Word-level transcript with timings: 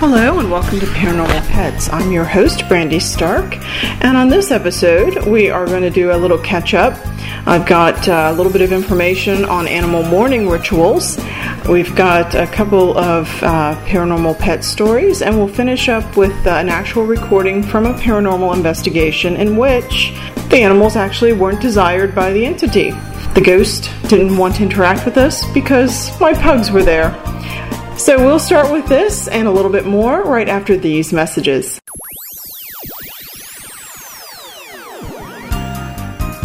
Hello 0.00 0.38
and 0.38 0.50
welcome 0.50 0.80
to 0.80 0.86
Paranormal 0.86 1.46
Pets. 1.48 1.90
I'm 1.92 2.10
your 2.10 2.24
host, 2.24 2.66
Brandy 2.68 2.98
Stark, 2.98 3.58
and 4.02 4.16
on 4.16 4.30
this 4.30 4.50
episode, 4.50 5.26
we 5.26 5.50
are 5.50 5.66
going 5.66 5.82
to 5.82 5.90
do 5.90 6.10
a 6.10 6.16
little 6.16 6.38
catch 6.38 6.72
up. 6.72 6.98
I've 7.46 7.66
got 7.66 8.08
uh, 8.08 8.30
a 8.30 8.34
little 8.34 8.50
bit 8.50 8.62
of 8.62 8.72
information 8.72 9.44
on 9.44 9.68
animal 9.68 10.02
mourning 10.02 10.48
rituals. 10.48 11.18
We've 11.68 11.94
got 11.94 12.34
a 12.34 12.46
couple 12.46 12.96
of 12.96 13.28
uh, 13.42 13.78
paranormal 13.84 14.38
pet 14.38 14.64
stories, 14.64 15.20
and 15.20 15.36
we'll 15.36 15.48
finish 15.48 15.90
up 15.90 16.16
with 16.16 16.46
uh, 16.46 16.52
an 16.52 16.70
actual 16.70 17.04
recording 17.04 17.62
from 17.62 17.84
a 17.84 17.92
paranormal 17.92 18.56
investigation 18.56 19.36
in 19.36 19.58
which 19.58 20.14
the 20.48 20.62
animals 20.62 20.96
actually 20.96 21.34
weren't 21.34 21.60
desired 21.60 22.14
by 22.14 22.32
the 22.32 22.46
entity. 22.46 22.92
The 23.34 23.42
ghost 23.44 23.90
didn't 24.08 24.38
want 24.38 24.54
to 24.54 24.62
interact 24.62 25.04
with 25.04 25.18
us 25.18 25.44
because 25.52 26.18
my 26.18 26.32
pugs 26.32 26.70
were 26.70 26.82
there. 26.82 27.10
So 28.00 28.16
we'll 28.16 28.38
start 28.38 28.72
with 28.72 28.86
this 28.86 29.28
and 29.28 29.46
a 29.46 29.50
little 29.50 29.70
bit 29.70 29.84
more 29.84 30.22
right 30.22 30.48
after 30.48 30.74
these 30.74 31.12
messages. 31.12 31.78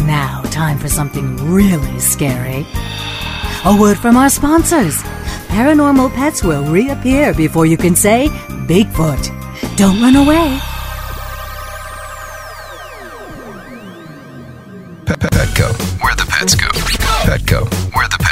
Now, 0.04 0.42
time 0.50 0.78
for 0.78 0.90
something 0.90 1.34
really 1.50 1.98
scary. 1.98 2.66
A 3.64 3.74
word 3.80 3.96
from 3.96 4.18
our 4.18 4.28
sponsors. 4.28 5.02
Paranormal 5.48 6.12
pets 6.12 6.44
will 6.44 6.62
reappear 6.70 7.32
before 7.32 7.64
you 7.64 7.78
can 7.78 7.96
say 7.96 8.28
Bigfoot. 8.68 9.24
Don't 9.78 9.98
run 10.02 10.16
away. 10.16 10.60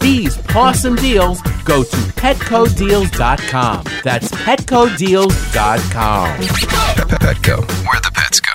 these 0.00 0.38
awesome 0.54 0.96
deals, 0.96 1.42
go 1.64 1.82
to 1.82 1.96
petcodeals.com. 1.96 3.84
That's 4.02 4.30
petcodeals.com. 4.30 6.40
Petco, 7.20 7.86
where 7.86 8.00
the 8.00 8.10
pets 8.14 8.40
go. 8.40 8.52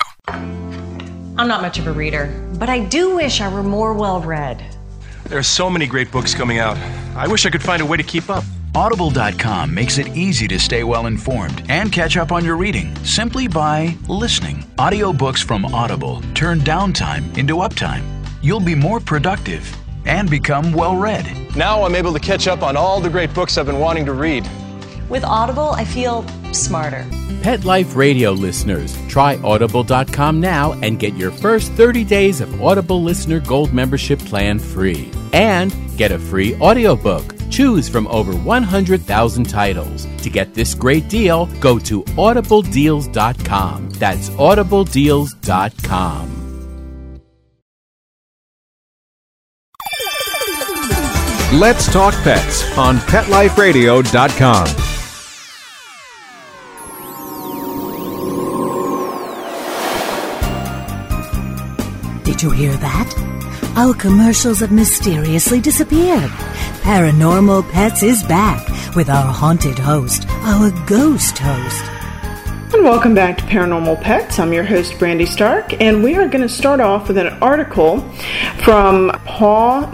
I'm 1.40 1.48
not 1.48 1.62
much 1.62 1.78
of 1.78 1.86
a 1.86 1.92
reader, 1.92 2.26
but 2.58 2.68
I 2.68 2.80
do 2.80 3.16
wish 3.16 3.40
I 3.40 3.48
were 3.48 3.62
more 3.62 3.94
well 3.94 4.20
read. 4.20 4.62
There 5.24 5.38
are 5.38 5.42
so 5.42 5.70
many 5.70 5.86
great 5.86 6.10
books 6.10 6.34
coming 6.34 6.58
out. 6.58 6.76
I 7.16 7.28
wish 7.28 7.46
I 7.46 7.50
could 7.50 7.62
find 7.62 7.80
a 7.80 7.86
way 7.86 7.96
to 7.96 8.02
keep 8.02 8.28
up. 8.28 8.44
Audible.com 8.74 9.74
makes 9.74 9.98
it 9.98 10.08
easy 10.16 10.46
to 10.48 10.58
stay 10.58 10.84
well 10.84 11.06
informed 11.06 11.64
and 11.68 11.92
catch 11.92 12.16
up 12.16 12.30
on 12.30 12.44
your 12.44 12.56
reading 12.56 12.94
simply 13.04 13.48
by 13.48 13.96
listening. 14.08 14.64
Audiobooks 14.76 15.42
from 15.42 15.64
Audible 15.66 16.22
turn 16.34 16.60
downtime 16.60 17.36
into 17.36 17.56
uptime. 17.56 18.04
You'll 18.42 18.60
be 18.60 18.74
more 18.74 19.00
productive 19.00 19.64
and 20.04 20.30
become 20.30 20.72
well 20.72 20.96
read. 20.96 21.56
Now 21.56 21.84
I'm 21.84 21.94
able 21.94 22.12
to 22.12 22.20
catch 22.20 22.48
up 22.48 22.62
on 22.62 22.76
all 22.76 23.00
the 23.00 23.10
great 23.10 23.32
books 23.34 23.58
I've 23.58 23.66
been 23.66 23.78
wanting 23.78 24.06
to 24.06 24.12
read. 24.12 24.48
With 25.08 25.24
Audible, 25.24 25.70
I 25.70 25.84
feel 25.84 26.24
smarter. 26.52 27.06
Pet 27.42 27.64
Life 27.64 27.96
Radio 27.96 28.32
listeners, 28.32 28.96
try 29.08 29.36
audible.com 29.42 30.40
now 30.40 30.72
and 30.82 30.98
get 30.98 31.16
your 31.16 31.30
first 31.30 31.72
30 31.72 32.04
days 32.04 32.40
of 32.40 32.62
Audible 32.62 33.02
Listener 33.02 33.40
Gold 33.40 33.72
membership 33.72 34.18
plan 34.18 34.58
free. 34.58 35.10
And 35.32 35.74
get 35.96 36.12
a 36.12 36.18
free 36.18 36.54
audiobook. 36.56 37.34
Choose 37.50 37.88
from 37.88 38.06
over 38.08 38.32
100,000 38.32 39.48
titles. 39.48 40.06
To 40.18 40.30
get 40.30 40.54
this 40.54 40.74
great 40.74 41.08
deal, 41.08 41.46
go 41.60 41.78
to 41.80 42.02
audibledeals.com. 42.04 43.90
That's 43.90 44.30
audibledeals.com. 44.30 46.39
Let's 51.54 51.92
Talk 51.92 52.14
Pets 52.22 52.78
on 52.78 52.98
PetLifeRadio.com. 52.98 54.66
Did 62.22 62.40
you 62.40 62.52
hear 62.52 62.76
that? 62.76 63.72
Our 63.74 63.94
commercials 63.94 64.60
have 64.60 64.70
mysteriously 64.70 65.60
disappeared. 65.60 66.30
Paranormal 66.82 67.68
Pets 67.72 68.04
is 68.04 68.22
back 68.22 68.64
with 68.94 69.10
our 69.10 69.32
haunted 69.32 69.76
host, 69.76 70.28
our 70.28 70.70
ghost 70.86 71.36
host. 71.36 71.84
And 72.72 72.84
welcome 72.84 73.14
back 73.14 73.36
to 73.38 73.44
Paranormal 73.46 74.00
Pets. 74.00 74.38
I'm 74.38 74.52
your 74.52 74.62
host, 74.62 74.96
Brandy 75.00 75.26
Stark, 75.26 75.80
and 75.80 76.04
we 76.04 76.14
are 76.14 76.28
going 76.28 76.42
to 76.42 76.48
start 76.48 76.78
off 76.78 77.08
with 77.08 77.18
an 77.18 77.26
article 77.42 78.08
from 78.62 79.10
pawnation.com. 79.10 79.86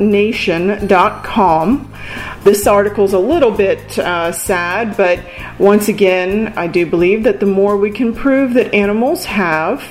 This 2.43 2.67
article 2.67 3.05
is 3.05 3.13
a 3.13 3.19
little 3.19 3.51
bit 3.51 3.99
uh, 3.99 4.33
sad, 4.33 4.97
but 4.97 5.21
once 5.59 5.89
again, 5.89 6.55
I 6.57 6.67
do 6.67 6.87
believe 6.87 7.23
that 7.25 7.41
the 7.41 7.47
more 7.47 7.77
we 7.77 7.91
can 7.91 8.15
prove 8.15 8.55
that 8.55 8.75
animals 8.75 9.25
have 9.27 9.85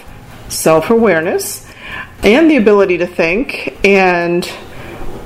self 0.50 0.90
awareness 0.90 1.70
and 2.24 2.50
the 2.50 2.58
ability 2.58 2.98
to 2.98 3.08
think 3.08 3.78
and 3.86 4.44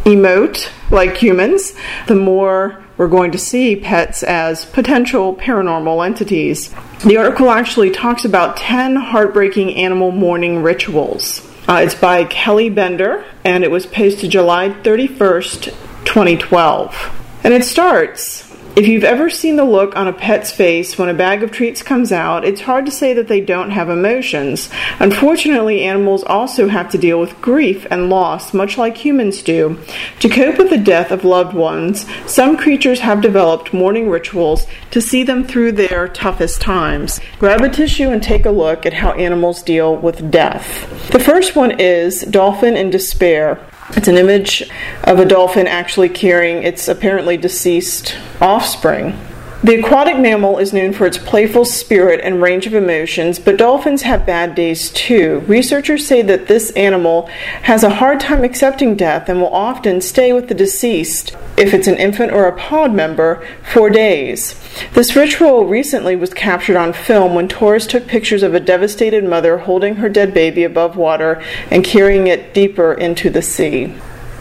emote 0.05 0.69
like 0.91 1.17
humans, 1.17 1.73
the 2.07 2.15
more 2.15 2.83
we're 2.97 3.07
going 3.07 3.31
to 3.31 3.37
see 3.37 3.75
pets 3.75 4.23
as 4.23 4.65
potential 4.65 5.35
paranormal 5.35 6.05
entities. 6.05 6.73
The 7.05 7.17
article 7.17 7.49
actually 7.49 7.91
talks 7.91 8.25
about 8.25 8.57
10 8.57 8.97
heartbreaking 8.97 9.75
animal 9.75 10.11
mourning 10.11 10.61
rituals. 10.61 11.48
Uh, 11.69 11.81
it's 11.83 11.93
by 11.93 12.23
Kelly 12.23 12.71
Bender 12.71 13.23
and 13.43 13.63
it 13.63 13.69
was 13.69 13.85
posted 13.85 14.31
July 14.31 14.69
31st, 14.69 15.65
2012. 16.03 17.41
And 17.43 17.53
it 17.53 17.63
starts 17.63 18.48
If 18.75 18.87
you've 18.87 19.03
ever 19.03 19.29
seen 19.29 19.57
the 19.57 19.65
look 19.65 19.97
on 19.97 20.07
a 20.07 20.13
pet's 20.13 20.51
face 20.51 20.97
when 20.97 21.09
a 21.09 21.13
bag 21.13 21.43
of 21.43 21.51
treats 21.51 21.81
comes 21.81 22.11
out, 22.11 22.45
it's 22.45 22.61
hard 22.61 22.85
to 22.85 22.91
say 22.91 23.13
that 23.13 23.27
they 23.27 23.41
don't 23.41 23.71
have 23.71 23.89
emotions. 23.89 24.69
Unfortunately, 24.99 25.81
animals 25.81 26.23
also 26.23 26.69
have 26.69 26.89
to 26.91 26.97
deal 26.97 27.19
with 27.19 27.41
grief 27.41 27.85
and 27.91 28.09
loss, 28.09 28.53
much 28.53 28.77
like 28.77 28.95
humans 28.95 29.41
do. 29.41 29.77
To 30.21 30.29
cope 30.29 30.57
with 30.57 30.69
the 30.69 30.77
death 30.77 31.11
of 31.11 31.25
loved 31.25 31.53
ones, 31.53 32.05
some 32.25 32.55
creatures 32.55 33.01
have 33.01 33.21
developed 33.21 33.73
mourning 33.73 34.09
rituals 34.09 34.65
to 34.91 35.01
see 35.01 35.23
them 35.23 35.43
through 35.43 35.73
their 35.73 36.07
toughest 36.07 36.61
times. 36.61 37.19
Grab 37.37 37.61
a 37.61 37.69
tissue 37.69 38.09
and 38.09 38.23
take 38.23 38.45
a 38.45 38.51
look 38.51 38.85
at 38.85 38.93
how 38.93 39.11
animals 39.13 39.61
deal 39.61 39.97
with 39.97 40.31
death. 40.31 41.09
The 41.11 41.19
first 41.19 41.55
one 41.55 41.79
is 41.79 42.21
Dolphin 42.21 42.77
in 42.77 42.91
Despair. 42.91 43.59
It's 43.95 44.07
an 44.07 44.17
image 44.17 44.69
of 45.03 45.19
a 45.19 45.25
dolphin 45.25 45.65
actually 45.65 46.09
carrying 46.09 46.63
its 46.63 46.87
apparently 46.87 47.37
deceased 47.37 48.15
offspring. 48.39 49.19
The 49.61 49.77
aquatic 49.77 50.17
mammal 50.17 50.57
is 50.57 50.71
known 50.71 50.93
for 50.93 51.05
its 51.05 51.17
playful 51.17 51.65
spirit 51.65 52.21
and 52.23 52.41
range 52.41 52.65
of 52.65 52.73
emotions, 52.73 53.39
but 53.39 53.57
dolphins 53.57 54.03
have 54.03 54.25
bad 54.25 54.55
days 54.55 54.89
too. 54.89 55.43
Researchers 55.47 56.07
say 56.07 56.21
that 56.21 56.47
this 56.47 56.71
animal 56.71 57.25
has 57.63 57.83
a 57.83 57.95
hard 57.95 58.21
time 58.21 58.45
accepting 58.45 58.95
death 58.95 59.27
and 59.27 59.41
will 59.41 59.53
often 59.53 59.99
stay 59.99 60.31
with 60.31 60.47
the 60.47 60.53
deceased, 60.53 61.35
if 61.57 61.73
it's 61.73 61.87
an 61.87 61.97
infant 61.97 62.31
or 62.31 62.47
a 62.47 62.57
pod 62.57 62.93
member, 62.93 63.45
for 63.61 63.89
days. 63.89 64.55
This 64.93 65.17
ritual 65.17 65.65
recently 65.65 66.15
was 66.15 66.33
captured 66.33 66.77
on 66.77 66.93
film 66.93 67.35
when 67.35 67.49
tourists 67.49 67.91
took 67.91 68.07
pictures 68.07 68.43
of 68.43 68.55
a 68.55 68.61
devastated 68.61 69.25
mother 69.25 69.57
holding 69.57 69.95
her 69.95 70.07
dead 70.07 70.33
baby 70.33 70.63
above 70.63 70.95
water 70.95 71.43
and 71.69 71.83
carrying 71.83 72.27
it 72.27 72.53
deeper 72.53 72.93
into 72.93 73.29
the 73.29 73.41
sea. 73.41 73.93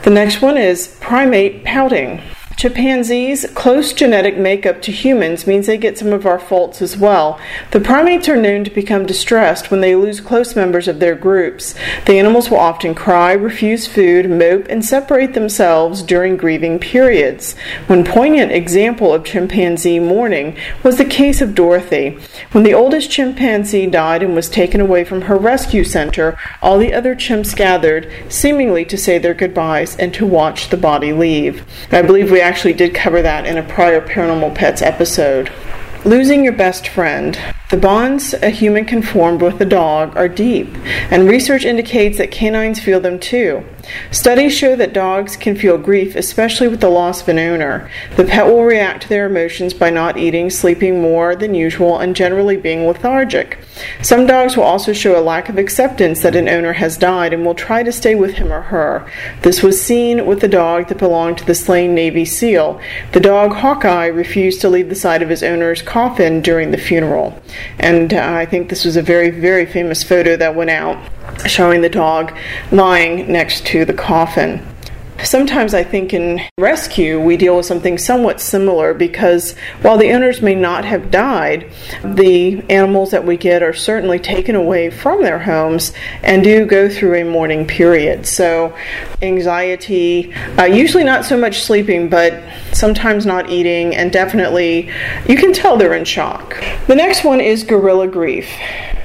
The 0.05 0.11
next 0.11 0.41
one 0.41 0.57
is 0.57 0.97
primate 1.01 1.65
pouting. 1.65 2.23
Chimpanzees' 2.59 3.47
close 3.55 3.93
genetic 3.93 4.37
makeup 4.37 4.83
to 4.83 4.91
humans 4.91 5.47
means 5.47 5.69
they 5.69 5.79
get 5.79 5.97
some 5.97 6.13
of 6.13 6.27
our 6.27 6.41
faults 6.41 6.83
as 6.83 6.97
well. 6.97 7.39
The 7.71 7.79
primates 7.79 8.29
are 8.29 8.37
known 8.37 8.65
to 8.65 8.71
become 8.71 9.07
distressed 9.07 9.71
when 9.71 9.81
they 9.81 9.95
lose 9.95 10.21
close 10.21 10.57
members 10.57 10.89
of 10.89 10.99
their 10.99 11.15
groups. 11.15 11.77
The 12.07 12.19
animals 12.19 12.51
will 12.51 12.59
often 12.59 12.97
cry, 12.97 13.33
refuse 13.33 13.87
food, 13.87 14.29
mope, 14.29 14.67
and 14.69 14.85
separate 14.85 15.35
themselves 15.35 16.03
during 16.03 16.37
grieving 16.37 16.81
periods. 16.81 17.55
One 17.87 18.05
poignant 18.05 18.51
example 18.51 19.15
of 19.15 19.23
chimpanzee 19.23 20.01
mourning 20.01 20.57
was 20.83 20.99
the 20.99 21.05
case 21.05 21.41
of 21.41 21.55
Dorothy. 21.55 22.19
When 22.51 22.65
the 22.65 22.75
oldest 22.75 23.09
chimpanzee 23.09 23.87
died 23.87 24.25
and 24.25 24.35
was 24.35 24.49
taken 24.49 24.81
away 24.81 25.05
from 25.05 25.23
her 25.23 25.37
rescue 25.37 25.85
center, 25.85 26.37
all 26.61 26.79
the 26.79 26.93
other 26.93 27.15
chimps 27.15 27.55
gathered, 27.55 28.11
seemingly 28.29 28.85
to 28.87 28.99
say 28.99 29.19
their 29.19 29.33
goodbyes 29.33 29.95
and 29.95 30.13
to 30.15 30.27
watch 30.27 30.71
the 30.71 30.77
body 30.77 31.13
leave. 31.13 31.65
I 31.93 32.03
believe 32.03 32.33
we 32.33 32.48
actually 32.49 32.73
did 32.73 32.95
cover 32.95 33.21
that 33.21 33.45
in 33.45 33.59
a 33.59 33.63
prior 33.63 34.01
Paranormal 34.01 34.55
Pets 34.55 34.81
episode. 34.81 35.53
Losing 36.07 36.43
your 36.43 36.55
best 36.55 36.89
friend. 36.89 37.39
The 37.71 37.77
bonds 37.77 38.33
a 38.33 38.49
human 38.49 38.87
can 38.87 39.03
form 39.03 39.37
with 39.37 39.61
a 39.61 39.67
dog 39.67 40.17
are 40.17 40.27
deep, 40.27 40.75
and 41.11 41.29
research 41.29 41.67
indicates 41.67 42.17
that 42.17 42.31
canines 42.31 42.81
feel 42.81 42.99
them 42.99 43.19
too. 43.19 43.63
Studies 44.11 44.57
show 44.57 44.75
that 44.77 44.95
dogs 44.95 45.37
can 45.37 45.55
feel 45.55 45.77
grief, 45.77 46.17
especially 46.17 46.69
with 46.69 46.81
the 46.81 46.89
loss 46.89 47.21
of 47.21 47.29
an 47.29 47.39
owner. 47.39 47.91
The 48.17 48.25
pet 48.25 48.47
will 48.47 48.65
react 48.65 49.03
to 49.03 49.09
their 49.09 49.27
emotions 49.27 49.75
by 49.75 49.91
not 49.91 50.17
eating, 50.17 50.49
sleeping 50.49 51.03
more 51.03 51.37
than 51.37 51.55
usual, 51.55 51.99
and 51.99 52.17
generally 52.17 52.57
being 52.57 52.87
lethargic. 52.87 53.59
Some 54.03 54.27
dogs 54.27 54.57
will 54.57 54.65
also 54.65 54.93
show 54.93 55.19
a 55.19 55.23
lack 55.23 55.49
of 55.49 55.59
acceptance 55.59 56.23
that 56.23 56.37
an 56.37 56.49
owner 56.49 56.75
has 56.75 56.97
died 56.97 57.33
and 57.33 57.45
will 57.45 57.55
try 57.55 57.83
to 57.83 57.93
stay 57.93 58.15
with 58.15 58.35
him 58.35 58.51
or 58.51 58.63
her. 58.63 59.11
This 59.43 59.63
was 59.63 59.83
seen 59.83 60.27
with 60.27 60.41
the 60.41 60.49
dog 60.49 60.89
that 60.89 60.99
belonged 60.99 61.39
to 61.39 61.47
the 61.47 61.55
slain 61.55 61.95
Navy 61.95 62.25
SEAL. 62.25 62.81
The 63.13 63.21
dog 63.21 63.55
Hawkeye 63.55 64.07
refused 64.07 64.61
to 64.63 64.69
leave 64.69 64.89
the 64.89 64.95
side 64.95 65.23
of 65.23 65.29
his 65.29 65.43
owner's 65.43 65.83
coffin 65.83 66.41
during 66.41 66.71
the 66.71 66.79
funeral. 66.79 67.41
And 67.79 68.13
uh, 68.15 68.33
I 68.33 68.47
think 68.47 68.69
this 68.69 68.85
was 68.85 68.97
a 68.97 69.03
very, 69.03 69.31
very 69.31 69.67
famous 69.67 70.03
photo 70.03 70.37
that 70.37 70.55
went 70.55 70.71
out 70.71 70.99
showing 71.47 71.81
the 71.81 71.89
dog 71.89 72.37
lying 72.73 73.31
next 73.31 73.67
to 73.67 73.85
the 73.85 73.93
coffin. 73.93 74.65
Sometimes 75.25 75.75
I 75.75 75.83
think 75.83 76.15
in 76.15 76.41
rescue 76.59 77.21
we 77.21 77.37
deal 77.37 77.57
with 77.57 77.67
something 77.67 77.99
somewhat 77.99 78.41
similar 78.41 78.95
because 78.95 79.57
while 79.83 79.99
the 79.99 80.13
owners 80.13 80.41
may 80.41 80.55
not 80.55 80.85
have 80.85 81.11
died, 81.11 81.71
the 82.05 82.63
animals 82.71 83.11
that 83.11 83.27
we 83.27 83.37
get 83.37 83.63
are 83.63 83.73
certainly 83.73 84.21
taken 84.21 84.55
away 84.55 84.91
from 84.91 85.23
their 85.23 85.41
homes 85.41 85.93
and 86.23 86.45
do 86.45 86.65
go 86.65 86.89
through 86.89 87.17
a 87.17 87.25
mourning 87.25 87.67
period. 87.67 88.27
So, 88.27 88.77
anxiety, 89.21 90.33
uh, 90.57 90.65
usually 90.65 91.05
not 91.05 91.25
so 91.25 91.37
much 91.37 91.63
sleeping, 91.63 92.09
but 92.09 92.41
sometimes 92.73 93.27
not 93.27 93.51
eating, 93.51 93.97
and 93.97 94.13
definitely 94.13 94.89
you 95.29 95.37
can 95.37 95.53
tell 95.53 95.77
they're 95.77 95.95
in 95.95 96.05
shock. 96.05 96.63
The 96.87 96.95
next 96.95 97.25
one 97.25 97.41
is 97.41 97.65
gorilla 97.65 98.07
grief. 98.07 98.49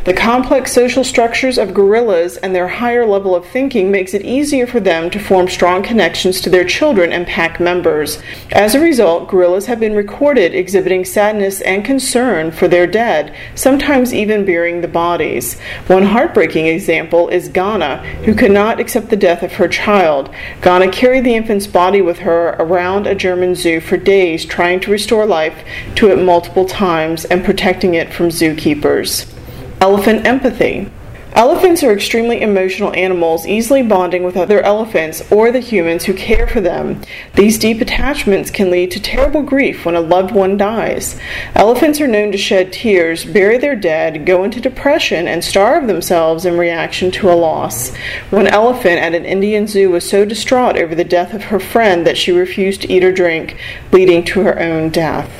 The 0.05 0.13
complex 0.13 0.73
social 0.73 1.05
structures 1.05 1.57
of 1.57 1.73
gorillas 1.73 2.35
and 2.35 2.53
their 2.53 2.67
higher 2.67 3.05
level 3.05 3.35
of 3.35 3.45
thinking 3.45 3.89
makes 3.89 4.13
it 4.13 4.21
easier 4.23 4.67
for 4.67 4.81
them 4.81 5.09
to 5.09 5.19
form 5.19 5.47
strong 5.47 5.81
connections 5.81 6.02
to 6.03 6.49
their 6.49 6.65
children 6.65 7.13
and 7.13 7.25
pack 7.25 7.61
members. 7.61 8.21
As 8.51 8.75
a 8.75 8.79
result, 8.79 9.29
gorillas 9.29 9.67
have 9.67 9.79
been 9.79 9.95
recorded 9.95 10.53
exhibiting 10.53 11.05
sadness 11.05 11.61
and 11.61 11.85
concern 11.85 12.51
for 12.51 12.67
their 12.67 12.85
dead, 12.85 13.33
sometimes 13.55 14.13
even 14.13 14.43
burying 14.43 14.81
the 14.81 14.87
bodies. 14.89 15.57
One 15.87 16.03
heartbreaking 16.03 16.67
example 16.67 17.29
is 17.29 17.47
Gana, 17.47 17.99
who 18.25 18.35
could 18.35 18.51
not 18.51 18.81
accept 18.81 19.09
the 19.11 19.15
death 19.15 19.43
of 19.43 19.53
her 19.53 19.69
child. 19.69 20.29
Gana 20.61 20.91
carried 20.91 21.23
the 21.23 21.35
infant's 21.35 21.67
body 21.67 22.01
with 22.01 22.19
her 22.19 22.57
around 22.59 23.07
a 23.07 23.15
German 23.15 23.55
zoo 23.55 23.79
for 23.79 23.95
days, 23.95 24.43
trying 24.43 24.81
to 24.81 24.91
restore 24.91 25.25
life 25.25 25.63
to 25.95 26.11
it 26.11 26.21
multiple 26.21 26.65
times 26.65 27.23
and 27.25 27.45
protecting 27.45 27.93
it 27.93 28.13
from 28.13 28.27
zookeepers. 28.27 29.33
Elephant 29.79 30.27
empathy. 30.27 30.91
Elephants 31.35 31.81
are 31.81 31.91
extremely 31.91 32.41
emotional 32.41 32.93
animals, 32.93 33.47
easily 33.47 33.81
bonding 33.81 34.23
with 34.23 34.37
other 34.37 34.61
elephants 34.61 35.31
or 35.31 35.51
the 35.51 35.59
humans 35.59 36.03
who 36.03 36.13
care 36.13 36.47
for 36.47 36.61
them. 36.61 37.01
These 37.33 37.57
deep 37.57 37.81
attachments 37.81 38.51
can 38.51 38.69
lead 38.69 38.91
to 38.91 39.01
terrible 39.01 39.41
grief 39.41 39.83
when 39.83 39.95
a 39.95 39.99
loved 39.99 40.31
one 40.31 40.57
dies. 40.57 41.19
Elephants 41.55 41.99
are 41.99 42.07
known 42.07 42.31
to 42.33 42.37
shed 42.37 42.71
tears, 42.71 43.25
bury 43.25 43.57
their 43.57 43.75
dead, 43.75 44.27
go 44.27 44.43
into 44.43 44.61
depression, 44.61 45.27
and 45.27 45.43
starve 45.43 45.87
themselves 45.87 46.45
in 46.45 46.55
reaction 46.55 47.09
to 47.09 47.31
a 47.31 47.33
loss. 47.33 47.95
One 48.29 48.45
elephant 48.45 48.99
at 48.99 49.15
an 49.15 49.25
Indian 49.25 49.65
zoo 49.65 49.89
was 49.89 50.07
so 50.07 50.25
distraught 50.25 50.77
over 50.77 50.93
the 50.93 51.03
death 51.03 51.33
of 51.33 51.45
her 51.45 51.59
friend 51.59 52.05
that 52.05 52.17
she 52.17 52.31
refused 52.31 52.81
to 52.81 52.93
eat 52.93 53.03
or 53.03 53.11
drink, 53.11 53.57
leading 53.91 54.23
to 54.25 54.41
her 54.41 54.59
own 54.59 54.91
death. 54.91 55.31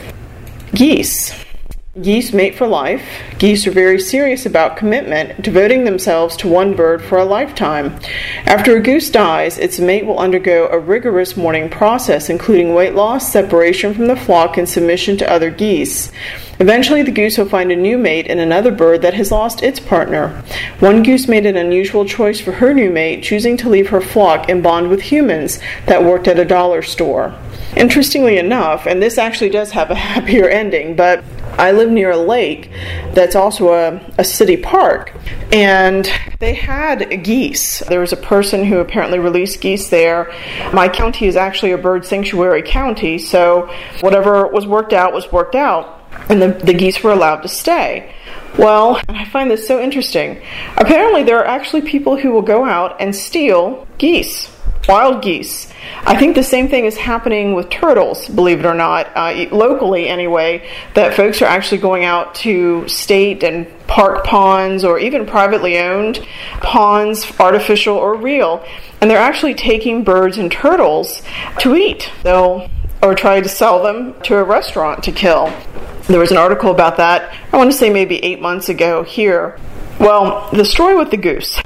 Geese. 0.73 1.35
Geese 2.01 2.33
mate 2.33 2.55
for 2.55 2.65
life. 2.65 3.07
Geese 3.37 3.67
are 3.67 3.71
very 3.71 3.99
serious 3.99 4.47
about 4.47 4.77
commitment, 4.77 5.39
devoting 5.43 5.83
themselves 5.83 6.35
to 6.37 6.47
one 6.47 6.75
bird 6.75 7.03
for 7.03 7.19
a 7.19 7.23
lifetime. 7.23 7.99
After 8.47 8.75
a 8.75 8.81
goose 8.81 9.11
dies, 9.11 9.59
its 9.59 9.79
mate 9.79 10.03
will 10.03 10.17
undergo 10.17 10.67
a 10.69 10.79
rigorous 10.79 11.37
mourning 11.37 11.69
process, 11.69 12.31
including 12.31 12.73
weight 12.73 12.95
loss, 12.95 13.31
separation 13.31 13.93
from 13.93 14.07
the 14.07 14.15
flock, 14.15 14.57
and 14.57 14.67
submission 14.67 15.17
to 15.17 15.31
other 15.31 15.51
geese. 15.51 16.11
Eventually, 16.59 17.03
the 17.03 17.11
goose 17.11 17.37
will 17.37 17.47
find 17.47 17.71
a 17.71 17.75
new 17.75 17.99
mate 17.99 18.25
in 18.25 18.39
another 18.39 18.71
bird 18.71 19.03
that 19.03 19.13
has 19.13 19.31
lost 19.31 19.61
its 19.61 19.79
partner. 19.79 20.43
One 20.79 21.03
goose 21.03 21.27
made 21.27 21.45
an 21.45 21.57
unusual 21.57 22.05
choice 22.05 22.39
for 22.39 22.53
her 22.53 22.73
new 22.73 22.89
mate, 22.89 23.21
choosing 23.21 23.55
to 23.57 23.69
leave 23.69 23.89
her 23.89 24.01
flock 24.01 24.49
and 24.49 24.63
bond 24.63 24.89
with 24.89 25.01
humans 25.01 25.59
that 25.85 26.03
worked 26.03 26.27
at 26.27 26.39
a 26.39 26.45
dollar 26.45 26.81
store. 26.81 27.35
Interestingly 27.75 28.39
enough, 28.39 28.87
and 28.87 28.99
this 28.99 29.19
actually 29.19 29.51
does 29.51 29.69
have 29.71 29.91
a 29.91 29.95
happier 30.13 30.49
ending, 30.49 30.95
but 30.95 31.23
I 31.57 31.71
live 31.71 31.89
near 31.89 32.11
a 32.11 32.17
lake 32.17 32.71
that's 33.13 33.35
also 33.35 33.73
a, 33.73 34.13
a 34.17 34.23
city 34.23 34.57
park, 34.57 35.13
and 35.51 36.09
they 36.39 36.53
had 36.53 37.23
geese. 37.23 37.79
There 37.79 37.99
was 37.99 38.11
a 38.11 38.17
person 38.17 38.65
who 38.65 38.79
apparently 38.79 39.19
released 39.19 39.61
geese 39.61 39.89
there. 39.89 40.33
My 40.73 40.89
county 40.89 41.27
is 41.27 41.35
actually 41.35 41.71
a 41.71 41.77
bird 41.77 42.05
sanctuary 42.05 42.63
county, 42.63 43.17
so 43.17 43.71
whatever 44.01 44.47
was 44.47 44.65
worked 44.65 44.93
out 44.93 45.13
was 45.13 45.31
worked 45.31 45.55
out, 45.55 46.01
and 46.29 46.41
the, 46.41 46.49
the 46.49 46.73
geese 46.73 47.03
were 47.03 47.11
allowed 47.11 47.41
to 47.41 47.47
stay. 47.47 48.13
Well, 48.57 48.99
I 49.09 49.25
find 49.25 49.49
this 49.49 49.67
so 49.67 49.81
interesting. 49.81 50.41
Apparently, 50.77 51.23
there 51.23 51.39
are 51.39 51.45
actually 51.45 51.81
people 51.81 52.17
who 52.17 52.31
will 52.31 52.43
go 52.43 52.65
out 52.65 52.99
and 52.99 53.15
steal 53.15 53.87
geese 53.97 54.52
wild 54.87 55.21
geese. 55.21 55.71
I 56.05 56.17
think 56.17 56.35
the 56.35 56.43
same 56.43 56.67
thing 56.67 56.85
is 56.85 56.97
happening 56.97 57.53
with 57.53 57.69
turtles, 57.69 58.27
believe 58.27 58.59
it 58.59 58.65
or 58.65 58.73
not, 58.73 59.07
uh, 59.15 59.47
locally 59.51 60.07
anyway, 60.07 60.67
that 60.93 61.13
folks 61.13 61.41
are 61.41 61.45
actually 61.45 61.79
going 61.79 62.03
out 62.03 62.35
to 62.35 62.87
state 62.87 63.43
and 63.43 63.67
park 63.87 64.25
ponds 64.25 64.83
or 64.83 64.99
even 64.99 65.25
privately 65.25 65.77
owned 65.77 66.25
ponds, 66.59 67.31
artificial 67.39 67.95
or 67.95 68.15
real, 68.15 68.65
and 69.01 69.09
they're 69.09 69.17
actually 69.17 69.53
taking 69.53 70.03
birds 70.03 70.37
and 70.37 70.51
turtles 70.51 71.21
to 71.59 71.75
eat. 71.75 72.09
They'll 72.23 72.69
or 73.01 73.13
try 73.13 73.41
to 73.41 73.49
sell 73.49 73.83
them 73.83 74.15
to 74.23 74.37
a 74.37 74.43
restaurant 74.43 75.03
to 75.03 75.11
kill. 75.11 75.51
There 76.07 76.19
was 76.19 76.31
an 76.31 76.37
article 76.37 76.71
about 76.71 76.97
that, 76.97 77.33
I 77.51 77.57
want 77.57 77.71
to 77.71 77.77
say 77.77 77.89
maybe 77.89 78.23
eight 78.23 78.41
months 78.41 78.69
ago 78.69 79.03
here. 79.03 79.57
Well, 79.99 80.49
the 80.51 80.65
story 80.65 80.95
with 80.95 81.11
the 81.11 81.17
goose 81.17 81.59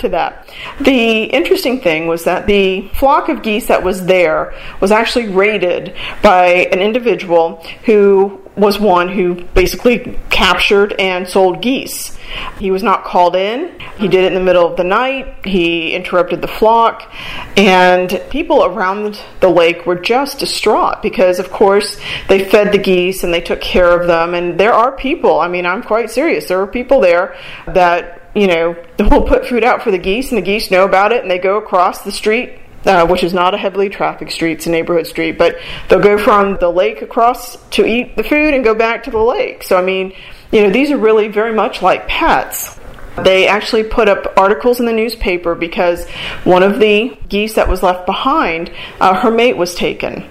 to 0.00 0.08
that. 0.10 0.48
The 0.80 1.24
interesting 1.24 1.80
thing 1.80 2.06
was 2.06 2.24
that 2.24 2.46
the 2.46 2.88
flock 2.88 3.28
of 3.28 3.42
geese 3.42 3.68
that 3.68 3.82
was 3.82 4.06
there 4.06 4.54
was 4.80 4.90
actually 4.90 5.28
raided 5.28 5.94
by 6.22 6.46
an 6.72 6.80
individual 6.80 7.62
who 7.84 8.40
was 8.56 8.78
one 8.78 9.08
who 9.08 9.42
basically 9.54 10.18
captured 10.28 10.92
and 10.98 11.26
sold 11.26 11.62
geese. 11.62 12.16
He 12.58 12.70
was 12.70 12.82
not 12.82 13.04
called 13.04 13.34
in. 13.34 13.78
He 13.96 14.06
did 14.06 14.24
it 14.24 14.28
in 14.28 14.34
the 14.34 14.44
middle 14.44 14.66
of 14.66 14.76
the 14.76 14.84
night. 14.84 15.46
He 15.46 15.94
interrupted 15.94 16.42
the 16.42 16.48
flock. 16.48 17.10
And 17.56 18.20
people 18.30 18.64
around 18.64 19.20
the 19.40 19.48
lake 19.48 19.86
were 19.86 19.96
just 19.96 20.38
distraught 20.38 21.02
because, 21.02 21.38
of 21.38 21.50
course, 21.50 21.98
they 22.28 22.44
fed 22.44 22.72
the 22.72 22.78
geese 22.78 23.24
and 23.24 23.32
they 23.32 23.40
took 23.40 23.60
care 23.60 23.98
of 23.98 24.06
them. 24.06 24.34
And 24.34 24.58
there 24.58 24.74
are 24.74 24.92
people, 24.92 25.40
I 25.40 25.48
mean, 25.48 25.64
I'm 25.64 25.82
quite 25.82 26.10
serious, 26.10 26.46
there 26.46 26.60
are 26.60 26.66
people 26.66 27.00
there 27.00 27.36
that 27.66 28.19
you 28.34 28.46
know, 28.46 28.76
we'll 28.98 29.26
put 29.26 29.46
food 29.46 29.64
out 29.64 29.82
for 29.82 29.90
the 29.90 29.98
geese, 29.98 30.30
and 30.30 30.38
the 30.38 30.42
geese 30.42 30.70
know 30.70 30.84
about 30.84 31.12
it, 31.12 31.22
and 31.22 31.30
they 31.30 31.38
go 31.38 31.56
across 31.56 32.02
the 32.04 32.12
street 32.12 32.60
uh, 32.84 33.06
which 33.06 33.22
is 33.22 33.34
not 33.34 33.54
a 33.54 33.58
heavily 33.58 33.88
trafficked 33.88 34.32
street, 34.32 34.52
it's 34.52 34.66
a 34.66 34.70
neighborhood 34.70 35.06
street, 35.06 35.36
but 35.36 35.56
they'll 35.88 36.00
go 36.00 36.16
from 36.16 36.56
the 36.60 36.70
lake 36.70 37.02
across 37.02 37.56
to 37.70 37.84
eat 37.84 38.16
the 38.16 38.24
food 38.24 38.54
and 38.54 38.64
go 38.64 38.74
back 38.74 39.04
to 39.04 39.10
the 39.10 39.18
lake. 39.18 39.62
So, 39.62 39.76
I 39.76 39.82
mean, 39.82 40.14
you 40.50 40.62
know, 40.62 40.70
these 40.70 40.90
are 40.90 40.96
really 40.96 41.28
very 41.28 41.54
much 41.54 41.82
like 41.82 42.08
pets. 42.08 42.79
They 43.16 43.46
actually 43.46 43.84
put 43.84 44.08
up 44.08 44.32
articles 44.38 44.80
in 44.80 44.86
the 44.86 44.92
newspaper 44.92 45.54
because 45.54 46.08
one 46.44 46.62
of 46.62 46.78
the 46.78 47.16
geese 47.28 47.54
that 47.54 47.68
was 47.68 47.82
left 47.82 48.06
behind, 48.06 48.70
uh, 49.00 49.14
her 49.14 49.30
mate 49.30 49.56
was 49.56 49.74
taken. 49.74 50.24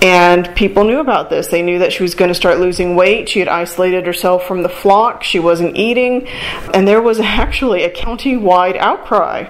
And 0.00 0.54
people 0.54 0.84
knew 0.84 1.00
about 1.00 1.28
this. 1.28 1.48
They 1.48 1.62
knew 1.62 1.80
that 1.80 1.92
she 1.92 2.02
was 2.02 2.14
going 2.14 2.28
to 2.28 2.34
start 2.34 2.58
losing 2.58 2.94
weight. 2.94 3.28
She 3.28 3.40
had 3.40 3.48
isolated 3.48 4.06
herself 4.06 4.46
from 4.46 4.62
the 4.62 4.68
flock. 4.68 5.22
She 5.22 5.38
wasn't 5.38 5.76
eating. 5.76 6.28
And 6.72 6.86
there 6.86 7.02
was 7.02 7.20
actually 7.20 7.82
a 7.84 7.90
county 7.90 8.36
wide 8.36 8.76
outcry 8.76 9.48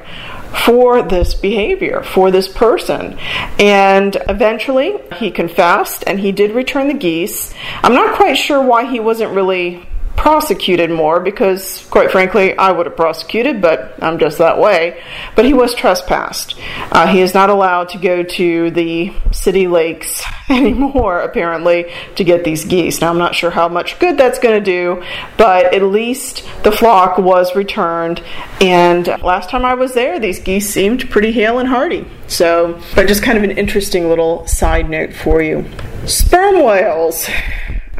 for 0.64 1.02
this 1.02 1.34
behavior, 1.34 2.02
for 2.02 2.30
this 2.30 2.48
person. 2.48 3.18
And 3.58 4.16
eventually 4.28 4.98
he 5.16 5.30
confessed 5.30 6.02
and 6.06 6.18
he 6.18 6.32
did 6.32 6.52
return 6.52 6.88
the 6.88 6.94
geese. 6.94 7.54
I'm 7.82 7.94
not 7.94 8.16
quite 8.16 8.34
sure 8.34 8.60
why 8.60 8.90
he 8.90 9.00
wasn't 9.00 9.32
really 9.32 9.86
prosecuted 10.20 10.90
more 10.90 11.18
because, 11.18 11.86
quite 11.86 12.10
frankly, 12.10 12.54
I 12.58 12.72
would 12.72 12.84
have 12.84 12.94
prosecuted, 12.94 13.62
but 13.62 13.94
I'm 14.02 14.18
just 14.18 14.36
that 14.36 14.58
way. 14.58 15.02
But 15.34 15.46
he 15.46 15.54
was 15.54 15.74
trespassed. 15.74 16.60
Uh, 16.92 17.06
he 17.06 17.22
is 17.22 17.32
not 17.32 17.48
allowed 17.48 17.88
to 17.90 17.98
go 17.98 18.22
to 18.22 18.70
the 18.70 19.14
city 19.32 19.66
lakes 19.66 20.22
anymore, 20.50 21.20
apparently, 21.20 21.90
to 22.16 22.22
get 22.24 22.44
these 22.44 22.66
geese. 22.66 23.00
Now, 23.00 23.08
I'm 23.08 23.16
not 23.16 23.34
sure 23.34 23.50
how 23.50 23.66
much 23.70 23.98
good 23.98 24.18
that's 24.18 24.38
going 24.38 24.62
to 24.62 24.64
do, 24.64 25.02
but 25.38 25.72
at 25.72 25.82
least 25.82 26.46
the 26.64 26.70
flock 26.70 27.16
was 27.16 27.56
returned. 27.56 28.22
And 28.60 29.06
last 29.22 29.48
time 29.48 29.64
I 29.64 29.72
was 29.72 29.94
there, 29.94 30.20
these 30.20 30.38
geese 30.38 30.68
seemed 30.68 31.08
pretty 31.08 31.32
hale 31.32 31.58
and 31.58 31.66
hearty. 31.66 32.06
So, 32.26 32.78
but 32.94 33.08
just 33.08 33.22
kind 33.22 33.38
of 33.38 33.44
an 33.44 33.52
interesting 33.52 34.10
little 34.10 34.46
side 34.46 34.90
note 34.90 35.14
for 35.14 35.40
you. 35.40 35.64
Sperm 36.04 36.62
whales. 36.62 37.26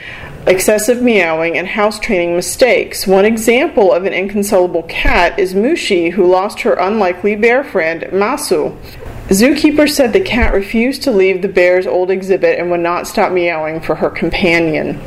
excessive 0.47 1.01
meowing, 1.01 1.57
and 1.57 1.67
house 1.67 1.99
training 1.99 2.33
mistakes. 2.33 3.05
One 3.05 3.25
example 3.25 3.91
of 3.91 4.05
an 4.05 4.13
inconsolable 4.13 4.83
cat 4.83 5.37
is 5.37 5.53
Mushi, 5.53 6.13
who 6.13 6.25
lost 6.25 6.61
her 6.61 6.75
unlikely 6.75 7.35
bear 7.35 7.61
friend, 7.61 8.03
Masu. 8.13 8.77
Zookeeper 9.31 9.89
said 9.89 10.11
the 10.11 10.19
cat 10.19 10.53
refused 10.53 11.03
to 11.03 11.11
leave 11.11 11.41
the 11.41 11.47
bear's 11.47 11.87
old 11.87 12.11
exhibit 12.11 12.59
and 12.59 12.69
would 12.69 12.81
not 12.81 13.07
stop 13.07 13.31
meowing 13.31 13.79
for 13.79 13.95
her 13.95 14.09
companion. 14.09 14.99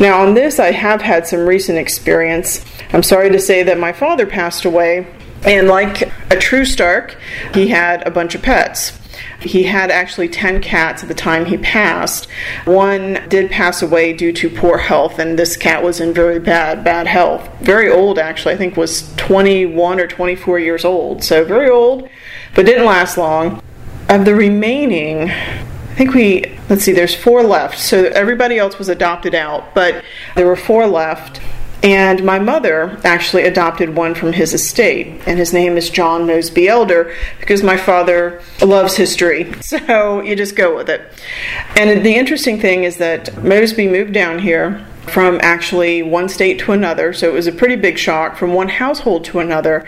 Now, 0.00 0.22
on 0.22 0.34
this, 0.34 0.58
I 0.58 0.72
have 0.72 1.02
had 1.02 1.28
some 1.28 1.46
recent 1.46 1.78
experience. 1.78 2.64
I'm 2.92 3.04
sorry 3.04 3.30
to 3.30 3.38
say 3.38 3.62
that 3.62 3.78
my 3.78 3.92
father 3.92 4.26
passed 4.26 4.64
away, 4.64 5.06
and 5.44 5.68
like 5.68 6.02
a 6.32 6.36
true 6.36 6.64
Stark, 6.64 7.16
he 7.54 7.68
had 7.68 8.04
a 8.04 8.10
bunch 8.10 8.34
of 8.34 8.42
pets. 8.42 8.98
He 9.40 9.62
had 9.62 9.90
actually 9.90 10.28
10 10.28 10.60
cats 10.60 11.02
at 11.02 11.08
the 11.08 11.14
time 11.14 11.46
he 11.46 11.56
passed. 11.56 12.28
One 12.64 13.20
did 13.28 13.50
pass 13.50 13.82
away 13.82 14.12
due 14.12 14.32
to 14.32 14.50
poor 14.50 14.78
health, 14.78 15.20
and 15.20 15.38
this 15.38 15.56
cat 15.56 15.82
was 15.82 16.00
in 16.00 16.12
very 16.12 16.40
bad, 16.40 16.82
bad 16.82 17.06
health. 17.06 17.48
Very 17.60 17.88
old, 17.90 18.18
actually. 18.18 18.54
I 18.54 18.58
think 18.58 18.76
was 18.76 19.14
21 19.16 20.00
or 20.00 20.06
24 20.08 20.58
years 20.58 20.84
old. 20.84 21.22
So 21.22 21.44
very 21.44 21.70
old, 21.70 22.08
but 22.54 22.66
didn't 22.66 22.86
last 22.86 23.16
long. 23.16 23.62
Of 24.08 24.24
the 24.24 24.34
remaining, 24.34 25.30
I 25.30 25.94
think 25.94 26.14
we, 26.14 26.58
let's 26.68 26.82
see, 26.82 26.92
there's 26.92 27.14
four 27.14 27.42
left. 27.42 27.78
So 27.78 28.04
everybody 28.06 28.58
else 28.58 28.78
was 28.78 28.88
adopted 28.88 29.34
out, 29.34 29.74
but 29.74 30.04
there 30.34 30.46
were 30.46 30.56
four 30.56 30.86
left. 30.86 31.40
And 31.82 32.24
my 32.24 32.38
mother 32.38 32.98
actually 33.04 33.44
adopted 33.44 33.96
one 33.96 34.14
from 34.14 34.34
his 34.34 34.52
estate, 34.52 35.22
and 35.26 35.38
his 35.38 35.54
name 35.54 35.78
is 35.78 35.88
John 35.88 36.26
Mosby 36.26 36.68
Elder 36.68 37.14
because 37.38 37.62
my 37.62 37.78
father 37.78 38.42
loves 38.60 38.96
history. 38.96 39.54
So 39.62 40.20
you 40.20 40.34
just 40.34 40.56
go 40.56 40.76
with 40.76 40.90
it. 40.90 41.00
And 41.76 42.04
the 42.04 42.16
interesting 42.16 42.60
thing 42.60 42.82
is 42.82 42.96
that 42.96 43.42
Mosby 43.42 43.88
moved 43.88 44.12
down 44.12 44.40
here 44.40 44.84
from 45.10 45.38
actually 45.42 46.02
one 46.02 46.28
state 46.28 46.58
to 46.60 46.72
another. 46.72 47.12
So 47.12 47.28
it 47.28 47.32
was 47.32 47.46
a 47.46 47.52
pretty 47.52 47.76
big 47.76 47.98
shock 47.98 48.36
from 48.36 48.54
one 48.54 48.68
household 48.68 49.24
to 49.26 49.40
another. 49.40 49.86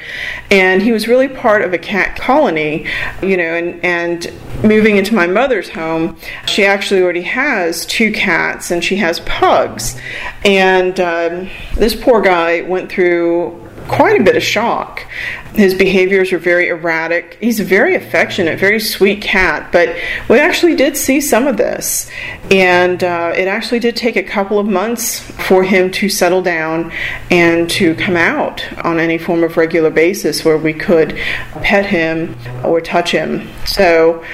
And 0.50 0.82
he 0.82 0.92
was 0.92 1.08
really 1.08 1.28
part 1.28 1.62
of 1.62 1.72
a 1.72 1.78
cat 1.78 2.16
colony, 2.16 2.86
you 3.22 3.36
know, 3.36 3.54
and, 3.54 3.84
and 3.84 4.32
moving 4.62 4.96
into 4.96 5.14
my 5.14 5.26
mother's 5.26 5.70
home, 5.70 6.18
she 6.46 6.64
actually 6.64 7.02
already 7.02 7.22
has 7.22 7.86
two 7.86 8.12
cats 8.12 8.70
and 8.70 8.82
she 8.82 8.96
has 8.96 9.20
pugs. 9.20 9.98
And 10.44 10.98
um, 11.00 11.50
this 11.74 11.94
poor 11.94 12.20
guy 12.20 12.62
went 12.62 12.90
through 12.90 13.68
quite 13.88 14.20
a 14.20 14.24
bit 14.24 14.36
of 14.36 14.42
shock. 14.42 15.06
His 15.54 15.74
behaviors 15.74 16.32
are 16.32 16.38
very 16.38 16.68
erratic. 16.68 17.36
He's 17.40 17.60
a 17.60 17.64
very 17.64 17.94
affectionate, 17.94 18.58
very 18.58 18.80
sweet 18.80 19.20
cat, 19.20 19.70
but 19.70 19.94
we 20.28 20.38
actually 20.38 20.74
did 20.74 20.96
see 20.96 21.20
some 21.20 21.46
of 21.46 21.56
this. 21.58 22.10
And 22.50 23.04
uh, 23.04 23.34
it 23.36 23.48
actually 23.48 23.80
did 23.80 23.94
take 23.94 24.16
a 24.16 24.22
couple 24.22 24.58
of 24.58 24.66
months 24.66 25.20
for 25.20 25.62
him 25.62 25.90
to 25.92 26.08
settle 26.08 26.42
down 26.42 26.90
and 27.30 27.68
to 27.70 27.94
come 27.96 28.16
out 28.16 28.66
on 28.84 28.98
any 28.98 29.18
form 29.18 29.44
of 29.44 29.56
regular 29.56 29.90
basis 29.90 30.44
where 30.44 30.56
we 30.56 30.72
could 30.72 31.18
pet 31.62 31.86
him 31.86 32.36
or 32.64 32.80
touch 32.80 33.10
him. 33.10 33.48
So 33.66 34.24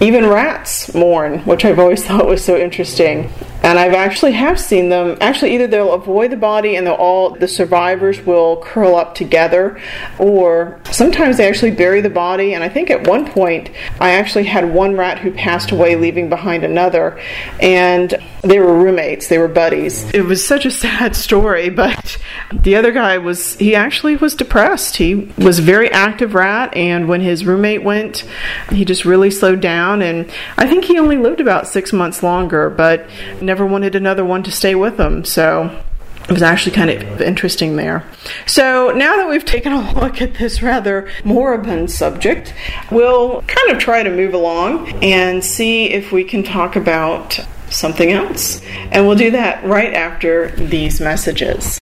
Even 0.00 0.26
rats 0.26 0.94
mourn, 0.94 1.40
which 1.40 1.64
I've 1.64 1.78
always 1.78 2.04
thought 2.06 2.26
was 2.26 2.44
so 2.44 2.56
interesting. 2.56 3.30
And 3.62 3.76
I've 3.76 3.92
actually 3.92 4.32
have 4.32 4.58
seen 4.58 4.88
them. 4.88 5.18
Actually, 5.20 5.54
either 5.54 5.66
they'll 5.66 5.92
avoid 5.92 6.30
the 6.30 6.36
body 6.36 6.76
and 6.76 6.86
they'll 6.86 6.94
all 6.94 7.30
the 7.30 7.48
survivors 7.48 8.24
will 8.24 8.58
curl 8.58 8.94
up 8.94 9.16
together, 9.16 9.80
or 10.18 10.80
sometimes 10.92 11.36
they 11.36 11.48
actually 11.48 11.72
bury 11.72 12.00
the 12.00 12.08
body. 12.08 12.54
And 12.54 12.62
I 12.62 12.68
think 12.68 12.88
at 12.88 13.08
one 13.08 13.28
point 13.28 13.70
I 14.00 14.10
actually 14.10 14.44
had 14.44 14.72
one 14.72 14.96
rat 14.96 15.18
who 15.18 15.32
passed 15.32 15.72
away, 15.72 15.96
leaving 15.96 16.28
behind 16.28 16.62
another, 16.62 17.20
and 17.60 18.14
they 18.48 18.58
were 18.58 18.74
roommates. 18.74 19.28
They 19.28 19.38
were 19.38 19.48
buddies. 19.48 20.04
It 20.14 20.22
was 20.22 20.44
such 20.44 20.64
a 20.64 20.70
sad 20.70 21.14
story, 21.14 21.68
but 21.68 22.16
the 22.52 22.76
other 22.76 22.92
guy 22.92 23.18
was 23.18 23.56
he 23.56 23.74
actually 23.74 24.16
was 24.16 24.34
depressed. 24.34 24.96
He 24.96 25.14
was 25.36 25.58
a 25.58 25.62
very 25.62 25.90
active 25.90 26.34
rat, 26.34 26.74
and 26.74 27.08
when 27.08 27.20
his 27.20 27.44
roommate 27.44 27.84
went, 27.84 28.24
he 28.70 28.84
just 28.84 29.04
really 29.04 29.30
slowed 29.30 29.60
down. 29.60 30.02
And 30.02 30.30
I 30.56 30.66
think 30.66 30.84
he 30.84 30.98
only 30.98 31.18
lived 31.18 31.40
about 31.40 31.68
six 31.68 31.92
months 31.92 32.22
longer, 32.22 32.70
but 32.70 33.08
never 33.40 33.66
wanted 33.66 33.94
another 33.94 34.24
one 34.24 34.42
to 34.44 34.50
stay 34.50 34.74
with 34.74 34.98
him. 34.98 35.24
So 35.24 35.84
it 36.28 36.32
was 36.32 36.42
actually 36.42 36.72
kind 36.72 36.90
of 36.90 37.20
interesting 37.20 37.76
there. 37.76 38.04
So 38.46 38.92
now 38.92 39.16
that 39.16 39.28
we've 39.28 39.44
taken 39.44 39.72
a 39.72 39.92
look 40.00 40.20
at 40.22 40.34
this 40.34 40.62
rather 40.62 41.10
moribund 41.24 41.90
subject, 41.90 42.54
we'll 42.90 43.42
kind 43.42 43.70
of 43.70 43.78
try 43.78 44.02
to 44.02 44.10
move 44.10 44.34
along 44.34 45.02
and 45.02 45.44
see 45.44 45.86
if 45.90 46.12
we 46.12 46.24
can 46.24 46.42
talk 46.42 46.76
about 46.76 47.40
something 47.70 48.12
else. 48.12 48.60
And 48.90 49.06
we'll 49.06 49.16
do 49.16 49.30
that 49.32 49.64
right 49.64 49.94
after 49.94 50.50
these 50.56 51.00
messages. 51.00 51.78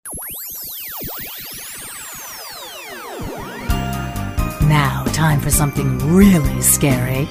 Now, 4.63 5.05
time 5.13 5.41
for 5.41 5.51
something 5.51 5.99
really 6.15 6.63
scary. 6.63 7.29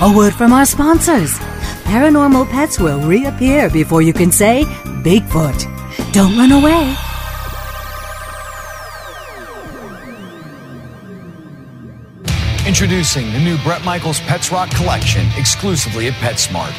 A 0.00 0.12
word 0.14 0.34
from 0.34 0.52
our 0.52 0.66
sponsors. 0.66 1.32
Paranormal 1.84 2.50
pets 2.50 2.78
will 2.78 3.00
reappear 3.00 3.70
before 3.70 4.02
you 4.02 4.12
can 4.12 4.30
say 4.30 4.64
Bigfoot. 5.02 5.64
Don't 6.12 6.36
run 6.36 6.52
away. 6.52 6.94
Introducing 12.66 13.32
the 13.32 13.38
new 13.38 13.56
Bret 13.58 13.84
Michaels 13.84 14.20
Pets 14.20 14.50
Rock 14.50 14.70
collection 14.70 15.24
exclusively 15.36 16.08
at 16.08 16.14
PetSmart. 16.14 16.74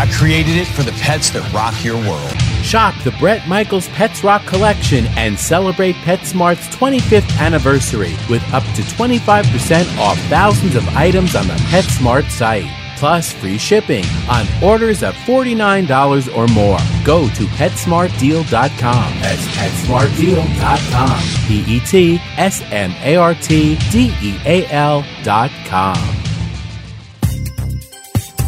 I 0.00 0.06
created 0.10 0.56
it 0.56 0.66
for 0.66 0.82
the 0.82 0.92
pets 0.92 1.28
that 1.32 1.52
rock 1.52 1.84
your 1.84 1.96
world. 2.08 2.32
Shop 2.64 2.94
the 3.04 3.10
Bret 3.18 3.46
Michaels 3.46 3.86
Pets 3.88 4.24
Rock 4.24 4.46
collection 4.46 5.04
and 5.08 5.38
celebrate 5.38 5.94
PetSmart's 5.96 6.74
25th 6.74 7.38
anniversary 7.38 8.16
with 8.30 8.42
up 8.54 8.62
to 8.76 8.80
25% 8.80 9.98
off 9.98 10.18
thousands 10.30 10.74
of 10.74 10.88
items 10.96 11.36
on 11.36 11.46
the 11.46 11.54
PetSmart 11.68 12.30
site. 12.30 12.64
Plus 12.96 13.30
free 13.30 13.58
shipping 13.58 14.06
on 14.30 14.46
orders 14.62 15.02
of 15.02 15.14
$49 15.16 16.34
or 16.34 16.48
more. 16.48 16.78
Go 17.04 17.28
to 17.34 17.44
PetSmartDeal.com. 17.58 19.20
That's 19.20 19.46
PetSmartDeal.com. 19.48 21.46
P 21.46 21.76
E 21.76 21.80
T 21.80 22.18
S 22.38 22.62
M 22.70 22.94
A 23.02 23.16
R 23.16 23.34
T 23.34 23.76
D 23.90 24.14
E 24.22 24.38
A 24.46 24.66
L.com. 24.72 26.29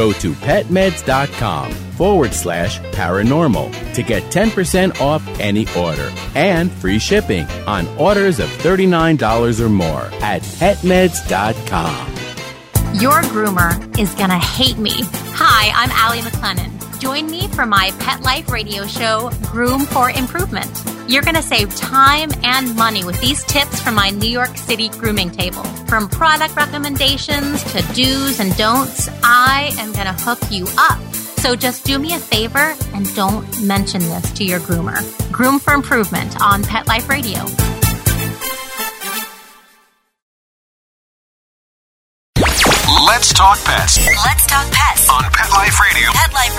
To 0.00 0.32
petmeds.com 0.32 1.72
forward 2.00 2.32
slash 2.32 2.80
paranormal 2.92 3.94
to 3.94 4.02
get 4.02 4.22
10% 4.24 5.00
off 5.00 5.22
any 5.38 5.66
order 5.76 6.10
and 6.34 6.72
free 6.72 6.98
shipping 6.98 7.44
on 7.66 7.86
orders 7.98 8.40
of 8.40 8.48
$39 8.48 9.60
or 9.60 9.68
more 9.68 10.04
at 10.22 10.40
petmeds.com. 10.40 12.06
Your 12.94 13.20
groomer 13.30 13.98
is 13.98 14.12
gonna 14.14 14.38
hate 14.38 14.78
me. 14.78 14.92
Hi, 15.34 15.70
I'm 15.74 15.90
Allie 15.92 16.22
McLennan. 16.22 16.79
Join 17.00 17.30
me 17.30 17.48
for 17.48 17.64
my 17.64 17.92
Pet 17.98 18.20
Life 18.20 18.50
radio 18.50 18.86
show, 18.86 19.30
Groom 19.50 19.86
for 19.86 20.10
Improvement. 20.10 20.70
You're 21.08 21.22
gonna 21.22 21.40
save 21.40 21.74
time 21.74 22.28
and 22.42 22.76
money 22.76 23.04
with 23.04 23.18
these 23.22 23.42
tips 23.44 23.80
from 23.80 23.94
my 23.94 24.10
New 24.10 24.28
York 24.28 24.54
City 24.58 24.90
grooming 24.90 25.30
table. 25.30 25.62
From 25.88 26.10
product 26.10 26.54
recommendations 26.56 27.64
to 27.72 27.80
do's 27.94 28.38
and 28.38 28.54
don'ts, 28.58 29.08
I 29.24 29.74
am 29.78 29.92
gonna 29.92 30.12
hook 30.12 30.40
you 30.50 30.66
up. 30.76 31.00
So 31.38 31.56
just 31.56 31.86
do 31.86 31.98
me 31.98 32.12
a 32.12 32.18
favor 32.18 32.74
and 32.92 33.12
don't 33.16 33.62
mention 33.62 34.02
this 34.02 34.30
to 34.32 34.44
your 34.44 34.60
groomer. 34.60 35.00
Groom 35.32 35.58
for 35.58 35.72
Improvement 35.72 36.38
on 36.42 36.62
Pet 36.62 36.86
Life 36.86 37.08
Radio. 37.08 37.46
Let's 43.20 43.34
talk 43.34 43.58
pets 43.64 43.98
Let's 44.24 44.46
talk 44.46 44.66
pets 44.72 45.10
on 45.10 45.22
Pet 45.24 45.50
Life 45.50 45.78
Radio. 45.78 46.08
Pet 46.14 46.32
Life 46.32 46.56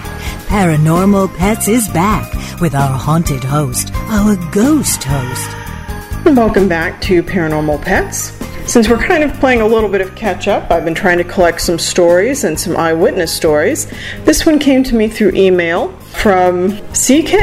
Paranormal 0.47 1.37
Pets 1.37 1.67
is 1.67 1.89
back 1.89 2.33
with 2.61 2.77
our 2.77 2.97
haunted 2.97 3.43
host, 3.43 3.93
our 3.93 4.37
ghost 4.53 5.03
host. 5.03 6.37
Welcome 6.37 6.69
back 6.69 7.01
to 7.01 7.25
Paranormal 7.25 7.83
Pets. 7.83 8.36
Since 8.67 8.89
we're 8.89 8.99
kind 8.99 9.23
of 9.23 9.33
playing 9.35 9.61
a 9.61 9.67
little 9.67 9.89
bit 9.89 10.01
of 10.01 10.17
catch 10.17 10.49
up, 10.49 10.73
I've 10.73 10.85
been 10.85 10.95
trying 10.95 11.19
to 11.19 11.25
collect 11.25 11.61
some 11.61 11.79
stories 11.79 12.43
and 12.43 12.59
some 12.59 12.77
eyewitness 12.77 13.33
stories. 13.33 13.87
This 14.25 14.45
one 14.45 14.59
came 14.59 14.83
to 14.85 14.95
me 14.95 15.09
through 15.09 15.33
email. 15.35 15.93
from 16.17 16.77
CK, 16.93 17.35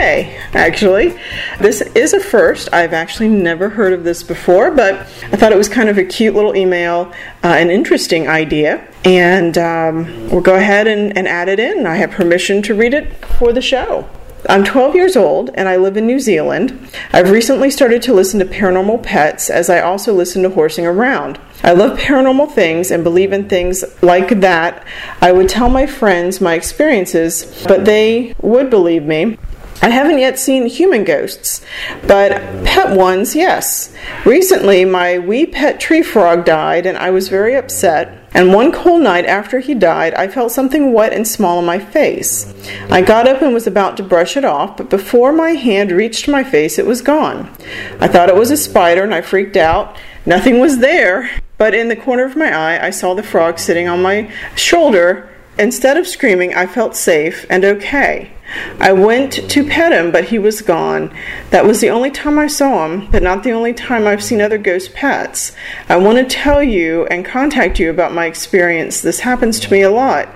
actually. 0.54 1.18
This 1.60 1.82
is 1.96 2.14
a 2.14 2.20
first. 2.20 2.68
I've 2.74 2.92
actually 2.92 3.30
never 3.30 3.70
heard 3.70 3.94
of 3.94 4.04
this 4.04 4.24
before, 4.24 4.72
but 4.72 4.96
I 4.96 5.38
thought 5.38 5.52
it 5.54 5.58
was 5.58 5.70
kind 5.70 5.90
of 5.90 5.98
a 5.98 6.04
cute 6.04 6.34
little 6.36 6.56
email, 6.56 7.14
uh, 7.44 7.48
an 7.48 7.70
interesting 7.70 8.28
idea, 8.28 8.86
and 9.06 9.58
um, 9.58 10.30
we'll 10.30 10.42
go 10.42 10.56
ahead 10.56 10.88
and, 10.88 11.16
and 11.16 11.28
add 11.28 11.48
it 11.48 11.60
in. 11.60 11.86
I 11.86 11.96
have 11.96 12.12
permission 12.12 12.62
to 12.64 12.74
read 12.74 12.94
it 12.94 13.14
for 13.26 13.54
the 13.54 13.62
show. 13.62 14.10
I'm 14.50 14.66
12 14.66 14.96
years 14.96 15.16
old 15.16 15.52
and 15.54 15.70
I 15.70 15.78
live 15.78 15.96
in 15.96 16.06
New 16.06 16.20
Zealand. 16.20 16.78
I've 17.14 17.32
recently 17.32 17.70
started 17.70 18.02
to 18.04 18.14
listen 18.14 18.40
to 18.40 18.46
paranormal 18.46 19.02
pets 19.02 19.50
as 19.50 19.70
I 19.70 19.80
also 19.80 20.14
listen 20.14 20.44
to 20.44 20.50
horsing 20.50 20.86
around. 20.86 21.40
I 21.64 21.72
love 21.72 21.98
paranormal 21.98 22.52
things 22.52 22.92
and 22.92 23.04
believe 23.04 23.32
in 23.32 23.48
things 23.48 23.86
like 24.02 24.42
that. 24.42 24.86
I 25.22 25.32
would 25.32 25.48
tell 25.48 25.70
my 25.70 25.86
friends 25.86 26.42
my 26.42 26.56
experiences, 26.56 27.64
but 27.66 27.86
they 27.86 28.36
would 28.42 28.70
believe 28.70 29.04
me. 29.04 29.38
I 29.82 29.90
haven't 29.90 30.20
yet 30.20 30.40
seen 30.40 30.68
human 30.68 31.04
ghosts, 31.04 31.62
but 32.08 32.32
pet 32.64 32.96
ones, 32.96 33.36
yes. 33.36 33.94
Recently, 34.26 34.86
my 34.86 35.20
wee 35.20 35.46
pet 35.46 35.80
tree 35.80 36.02
frog 36.02 36.46
died, 36.46 36.86
and 36.86 36.98
I 36.98 37.10
was 37.12 37.28
very 37.28 37.56
upset. 37.56 38.23
And 38.34 38.54
one 38.54 38.72
cold 38.72 39.02
night 39.02 39.26
after 39.26 39.60
he 39.60 39.76
died, 39.76 40.14
I 40.16 40.28
felt 40.28 40.52
something 40.52 40.92
wet 40.92 41.14
and 41.14 41.28
small 41.28 41.60
on 41.60 41.66
my 41.66 41.80
face. 41.80 42.52
I 42.90 43.02
got 43.02 43.28
up 43.28 43.42
and 43.42 43.54
was 43.54 43.68
about 43.68 43.98
to 43.98 44.04
brush 44.04 44.36
it 44.36 44.44
off, 44.44 44.78
but 44.78 44.90
before 44.90 45.32
my 45.32 45.52
hand 45.52 45.92
reached 45.92 46.28
my 46.28 46.44
face, 46.44 46.80
it 46.80 46.86
was 46.86 47.02
gone. 47.02 47.52
I 48.00 48.08
thought 48.08 48.30
it 48.30 48.36
was 48.36 48.52
a 48.52 48.58
spider, 48.58 49.04
and 49.04 49.14
I 49.14 49.22
freaked 49.22 49.58
out. 49.58 49.98
Nothing 50.26 50.60
was 50.60 50.80
there, 50.80 51.30
but 51.58 51.76
in 51.76 51.90
the 51.90 51.96
corner 51.96 52.26
of 52.26 52.36
my 52.36 52.52
eye, 52.52 52.86
I 52.86 52.90
saw 52.90 53.14
the 53.14 53.24
frog 53.24 53.60
sitting 53.60 53.88
on 53.88 54.02
my 54.02 54.32
shoulder. 54.56 55.30
Instead 55.58 55.98
of 55.98 56.08
screaming, 56.08 56.54
I 56.54 56.66
felt 56.66 56.96
safe 56.96 57.46
and 57.50 57.64
okay. 57.64 58.32
I 58.80 58.92
went 58.92 59.50
to 59.50 59.68
pet 59.68 59.92
him, 59.92 60.12
but 60.12 60.26
he 60.26 60.40
was 60.40 60.62
gone. 60.62 61.16
That 61.52 61.66
was 61.66 61.80
the 61.80 61.90
only 61.90 62.12
time 62.12 62.38
I 62.38 62.48
saw 62.48 62.86
him, 62.86 63.08
but 63.12 63.24
not 63.24 63.44
the 63.44 63.52
only 63.52 63.74
time 63.74 64.06
I've 64.06 64.24
seen 64.24 64.42
other 64.42 64.58
ghost 64.58 64.94
pets. 64.94 65.56
I 65.90 65.98
want 65.98 66.18
to 66.18 66.36
tell 66.36 66.62
you 66.62 67.06
and 67.08 67.26
contact 67.26 67.80
you 67.80 67.90
about 67.90 68.14
my 68.14 68.26
experience. 68.26 69.02
This 69.02 69.22
happens 69.22 69.60
to 69.62 69.72
me 69.72 69.82
a 69.82 69.92
lot, 69.92 70.30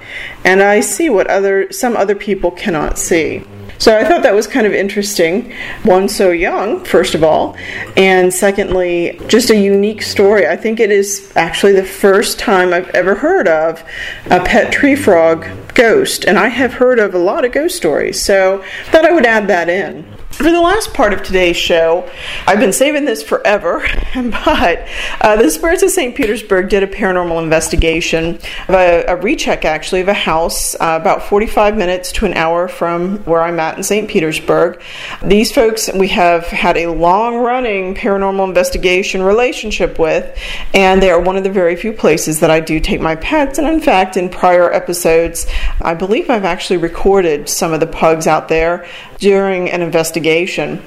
and 0.44 0.62
I 0.62 0.80
see 0.80 1.10
what 1.10 1.28
other 1.28 1.72
some 1.72 1.96
other 1.96 2.16
people 2.16 2.52
cannot 2.52 2.98
see. 2.98 3.44
So 3.78 3.98
I 3.98 4.04
thought 4.04 4.24
that 4.24 4.34
was 4.34 4.48
kind 4.48 4.66
of 4.66 4.74
interesting. 4.74 5.54
One, 5.84 6.10
so 6.10 6.32
young, 6.32 6.84
first 6.84 7.14
of 7.14 7.24
all, 7.24 7.56
and 7.96 8.34
secondly, 8.34 9.20
just 9.28 9.50
a 9.50 9.56
unique 9.56 10.02
story. 10.02 10.48
I 10.48 10.56
think 10.56 10.80
it 10.80 10.92
is 10.92 11.32
actually 11.36 11.74
the 11.74 11.86
first 11.86 12.40
time 12.40 12.74
I've 12.74 12.90
ever 12.90 13.16
heard 13.16 13.48
of 13.48 13.84
a 14.26 14.44
pet 14.44 14.74
tree 14.74 14.96
frog 14.96 15.46
ghost, 15.76 16.26
and 16.26 16.40
I 16.40 16.48
have 16.48 16.74
heard 16.74 16.98
of 17.00 17.14
a 17.14 17.20
lot 17.20 17.46
of 17.46 17.52
ghost 17.52 17.78
stories, 17.78 18.20
so 18.24 18.64
thought 18.86 19.06
I 19.06 19.12
would 19.12 19.26
add 19.26 19.48
that 19.48 19.70
in. 19.70 20.17
For 20.38 20.52
the 20.52 20.62
last 20.62 20.94
part 20.94 21.14
of 21.14 21.24
today's 21.24 21.58
show, 21.58 22.08
I've 22.46 22.60
been 22.60 22.72
saving 22.72 23.06
this 23.06 23.24
forever, 23.24 23.80
but 24.14 24.88
uh, 25.20 25.36
the 25.36 25.50
Spirits 25.50 25.82
of 25.82 25.90
St. 25.90 26.16
Petersburg 26.16 26.70
did 26.70 26.84
a 26.84 26.88
paranormal 26.88 27.42
investigation, 27.42 28.38
a, 28.70 29.04
a 29.08 29.16
recheck 29.16 29.66
actually, 29.66 30.02
of 30.02 30.10
a 30.10 30.14
house 30.14 30.76
uh, 30.76 31.00
about 31.02 31.24
45 31.24 31.76
minutes 31.76 32.12
to 32.12 32.28
an 32.28 32.36
hour 32.36 32.68
from 32.68 33.18
where 33.24 33.42
I'm 33.42 33.60
at 33.60 33.78
in 33.78 33.84
St. 33.84 34.08
Petersburg. 34.08 34.80
These 35.26 35.52
folks 35.52 35.90
we 35.92 36.10
have 36.10 36.46
had 36.46 36.78
a 36.78 36.86
long 36.86 37.38
running 37.38 37.96
paranormal 37.96 38.48
investigation 38.48 39.24
relationship 39.24 39.98
with, 39.98 40.38
and 40.72 41.02
they 41.02 41.10
are 41.10 41.20
one 41.20 41.38
of 41.38 41.46
the 41.46 41.50
very 41.50 41.76
few 41.76 41.94
places 41.94 42.42
that 42.42 42.52
I 42.52 42.60
do 42.60 42.80
take 42.80 43.02
my 43.02 43.16
pets. 43.16 43.58
And 43.58 43.68
in 43.68 43.82
fact, 43.82 44.18
in 44.18 44.30
prior 44.30 44.72
episodes, 44.72 45.48
I 45.82 45.96
believe 45.96 46.30
I've 46.30 46.46
actually 46.46 46.78
recorded 46.78 47.50
some 47.50 47.74
of 47.74 47.80
the 47.80 47.88
pugs 47.88 48.28
out 48.28 48.50
there 48.50 48.86
during 49.20 49.70
an 49.70 49.82
investigation. 49.82 50.82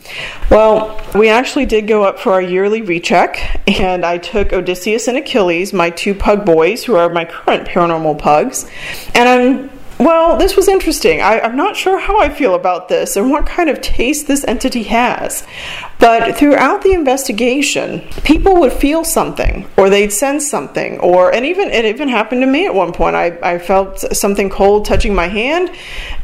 Well, 0.51 1.01
we 1.14 1.29
actually 1.29 1.66
did 1.66 1.87
go 1.87 2.05
up 2.05 2.19
for 2.19 2.33
our 2.33 2.43
yearly 2.43 2.83
recheck, 2.83 3.61
and 3.81 4.05
I 4.05 4.19
took 4.19 4.53
Odysseus 4.53 5.09
and 5.09 5.19
Achilles, 5.19 5.73
my 5.73 5.90
two 5.90 6.14
pug 6.14 6.45
boys, 6.45 6.85
who 6.85 6.97
are 6.97 7.09
my 7.09 7.25
current 7.25 7.66
paranormal 7.66 8.19
pugs, 8.19 8.71
and 9.14 9.29
I'm 9.29 9.71
well, 10.01 10.38
this 10.38 10.57
was 10.57 10.66
interesting. 10.66 11.21
I, 11.21 11.40
am 11.40 11.57
not 11.57 11.77
sure 11.77 11.99
how 11.99 12.19
I 12.19 12.31
feel 12.31 12.55
about 12.55 12.88
this 12.88 13.16
and 13.16 13.31
what 13.31 13.45
kind 13.45 13.69
of 13.69 13.83
taste 13.83 14.29
this 14.29 14.45
entity 14.45 14.85
has. 14.85 15.47
But 16.01 16.37
throughout 16.37 16.81
the 16.83 16.93
investigation, 16.93 18.01
people 18.25 18.59
would 18.61 18.73
feel 18.73 19.05
something 19.05 19.67
or 19.77 19.91
they'd 19.91 20.13
sense 20.13 20.49
something, 20.49 20.99
or 21.01 21.33
and 21.33 21.45
even 21.45 21.71
it 21.71 21.85
even 21.85 22.09
happened 22.09 22.41
to 22.41 22.47
me 22.47 22.65
at 22.67 22.75
one 22.75 22.93
point. 22.93 23.15
I, 23.15 23.39
I 23.43 23.59
felt 23.59 24.01
something 24.17 24.49
cold 24.49 24.87
touching 24.87 25.15
my 25.15 25.29
hand, 25.29 25.71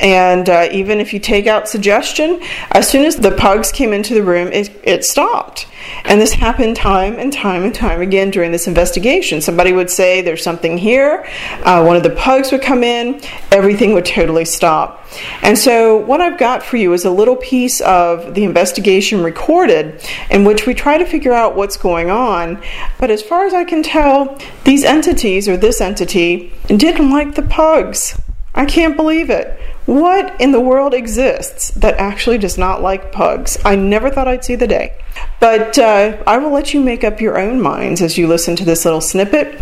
and 0.01 0.49
uh, 0.49 0.69
even 0.73 0.99
if 0.99 1.12
you 1.12 1.21
take 1.21 1.47
out 1.47 1.69
suggestion, 1.69 2.41
as 2.73 2.89
soon 2.89 3.05
as 3.05 3.17
the 3.17 3.33
pugs 3.33 3.71
came 3.71 3.93
into 3.93 4.15
the 4.15 4.23
room, 4.23 4.49
it, 4.49 4.71
it 4.83 5.05
stopped. 5.05 5.67
And 6.05 6.21
this 6.21 6.33
happened 6.33 6.77
time 6.77 7.19
and 7.19 7.33
time 7.33 7.62
and 7.62 7.75
time 7.75 8.01
again 8.01 8.31
during 8.31 8.53
this 8.53 8.67
investigation. 8.67 9.41
Somebody 9.41 9.73
would 9.73 9.91
say, 9.91 10.21
There's 10.21 10.43
something 10.43 10.79
here. 10.79 11.27
Uh, 11.62 11.85
one 11.85 11.97
of 11.97 12.03
the 12.03 12.11
pugs 12.11 12.51
would 12.53 12.62
come 12.62 12.83
in. 12.83 13.21
Everything 13.53 13.93
would 13.95 14.07
totally 14.07 14.45
stop. 14.45 15.06
And 15.42 15.57
so, 15.57 15.97
what 15.97 16.21
I've 16.21 16.38
got 16.38 16.62
for 16.62 16.77
you 16.77 16.92
is 16.92 17.05
a 17.05 17.11
little 17.11 17.37
piece 17.37 17.81
of 17.81 18.35
the 18.35 18.45
investigation 18.45 19.23
recorded 19.23 20.03
in 20.31 20.45
which 20.45 20.66
we 20.66 20.75
try 20.75 20.99
to 20.99 21.07
figure 21.07 21.33
out 21.33 21.57
what's 21.57 21.77
going 21.77 22.11
on. 22.11 22.62
But 22.99 23.11
as 23.11 23.23
far 23.23 23.47
as 23.47 23.55
I 23.55 23.64
can 23.64 23.83
tell, 23.83 24.38
these 24.64 24.85
entities, 24.85 25.49
or 25.49 25.57
this 25.57 25.81
entity, 25.81 26.53
didn't 26.66 27.11
like 27.11 27.35
the 27.35 27.42
pugs. 27.42 28.21
I 28.55 28.64
can't 28.64 28.97
believe 28.97 29.31
it. 29.31 29.59
What 29.85 30.40
in 30.40 30.51
the 30.51 30.61
world 30.61 30.95
exists 30.95 31.71
that 31.73 31.99
actually 31.99 32.38
does 32.38 32.59
not 32.59 32.83
like 32.83 33.12
pugs? 33.12 33.59
I 33.64 33.77
never 33.77 34.11
thought 34.11 34.27
I'd 34.27 34.45
see 34.45 34.57
the 34.57 34.66
day. 34.66 34.99
But 35.38 35.79
uh, 35.79 36.23
I 36.27 36.38
will 36.38 36.51
let 36.51 36.75
you 36.75 36.81
make 36.81 37.05
up 37.05 37.21
your 37.21 37.38
own 37.38 37.61
minds 37.61 38.03
as 38.03 38.19
you 38.19 38.27
listen 38.27 38.57
to 38.57 38.64
this 38.64 38.85
little 38.85 39.03
snippet. 39.03 39.61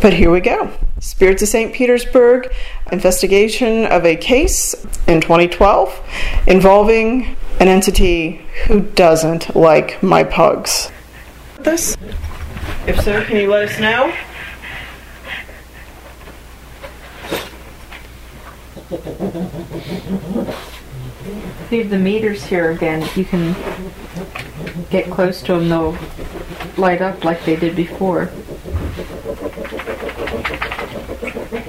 But 0.00 0.12
here 0.12 0.30
we 0.30 0.40
go 0.40 0.70
Spirits 1.02 1.42
of 1.42 1.48
St. 1.48 1.74
Petersburg 1.74 2.54
investigation 2.92 3.86
of 3.86 4.06
a 4.06 4.14
case 4.14 4.72
in 5.08 5.20
2012 5.20 6.00
involving 6.46 7.36
an 7.58 7.66
entity 7.66 8.46
who 8.68 8.82
doesn't 8.82 9.56
like 9.56 10.00
my 10.00 10.22
pugs. 10.22 10.92
This? 11.58 11.96
If 12.86 13.00
so, 13.00 13.24
can 13.24 13.36
you 13.36 13.50
let 13.50 13.68
us 13.68 13.80
know? 13.80 14.14
Leave 21.72 21.90
the 21.90 21.98
meters 21.98 22.44
here 22.44 22.70
again. 22.70 23.08
You 23.16 23.24
can 23.24 23.56
get 24.90 25.10
close 25.10 25.42
to 25.42 25.54
them, 25.54 25.68
they'll 25.68 25.98
light 26.76 27.02
up 27.02 27.24
like 27.24 27.44
they 27.44 27.56
did 27.56 27.74
before. 27.74 28.30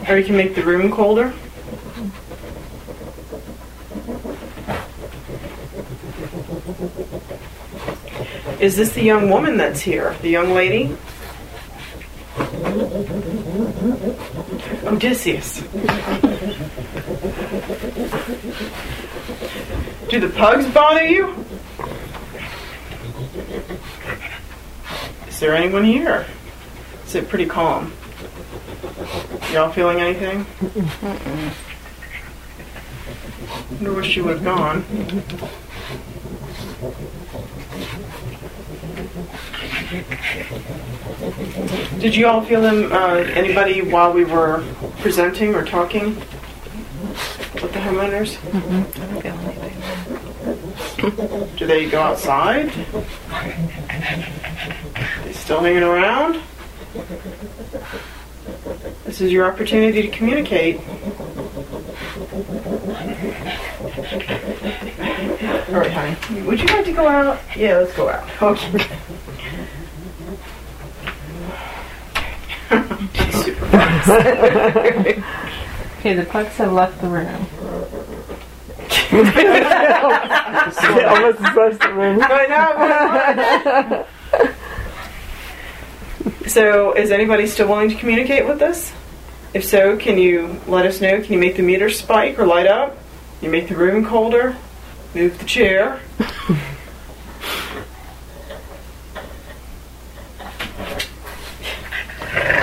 Or 0.08 0.18
you 0.18 0.26
can 0.26 0.36
make 0.36 0.54
the 0.54 0.64
room 0.64 0.92
colder. 0.92 1.34
Is 8.60 8.76
this 8.76 8.94
the 8.94 9.02
young 9.02 9.30
woman 9.30 9.58
that's 9.58 9.82
here? 9.82 10.16
The 10.22 10.30
young 10.30 10.54
lady? 10.54 10.96
Odysseus. 14.86 15.62
Do 20.10 20.20
the 20.20 20.32
pugs 20.36 20.68
bother 20.70 21.06
you? 21.06 21.46
Is 25.28 25.40
there 25.40 25.56
anyone 25.56 25.84
here? 25.84 26.26
Is 27.06 27.16
it 27.16 27.30
pretty 27.30 27.46
calm? 27.46 27.92
Y'all 29.54 29.72
feeling 29.72 30.00
anything? 30.02 30.48
I 33.86 33.90
wish 33.92 34.08
she 34.12 34.24
have 34.24 34.44
gone. 34.44 34.84
Did 42.00 42.16
you 42.16 42.26
all 42.26 42.42
feel 42.42 42.62
them, 42.62 42.92
uh, 42.92 43.18
anybody, 43.36 43.84
while 43.84 44.12
we 44.12 44.26
were 44.26 44.64
presenting 45.02 45.54
or 45.54 45.64
talking 45.64 46.16
with 46.16 47.72
the 47.74 47.80
homeowners? 47.80 48.40
I 48.44 48.50
don't 49.06 49.22
feel 49.22 49.38
anything. 49.38 49.74
Do 51.58 51.68
they 51.68 51.88
go 51.88 52.02
outside? 52.02 52.72
Are 53.32 53.54
they 55.26 55.34
still 55.34 55.60
hanging 55.60 55.84
around? 55.84 56.42
This 59.14 59.22
is 59.22 59.32
your 59.32 59.46
opportunity 59.46 60.02
to 60.02 60.08
communicate. 60.08 60.78
All 60.80 60.86
right, 65.76 65.92
honey. 65.92 66.42
Would 66.42 66.60
you 66.60 66.66
like 66.66 66.86
to 66.86 66.94
go 66.94 67.08
out? 67.08 67.40
Yeah, 67.56 67.78
let's 67.78 67.96
go 67.96 68.10
out. 68.10 68.28
Okay. 68.42 68.88
okay, 76.00 76.16
the 76.16 76.26
pugs 76.28 76.56
have 76.56 76.74
left 76.74 77.00
the 77.00 77.08
room. 77.08 77.46
Almost 81.06 81.40
as 81.40 81.50
close 81.54 81.78
to. 81.78 81.88
I 82.32 82.48
know. 86.34 86.48
so, 86.48 86.94
is 86.94 87.12
anybody 87.12 87.46
still 87.46 87.68
willing 87.68 87.90
to 87.90 87.96
communicate 87.96 88.48
with 88.48 88.64
us? 88.64 88.92
If 89.54 89.64
so, 89.66 89.98
can 89.98 90.18
you 90.18 90.60
let 90.66 90.88
us 90.88 91.00
know? 91.00 91.22
Can 91.22 91.34
you 91.34 91.38
make 91.40 91.58
the 91.58 91.62
meter 91.62 91.92
spike 91.92 92.40
or 92.40 92.48
light 92.48 92.66
up? 92.66 92.98
You 93.40 93.50
make 93.50 93.70
the 93.70 93.76
room 93.76 94.04
colder? 94.04 94.56
Move 95.14 95.38
the 95.38 95.46
chair. 95.46 96.02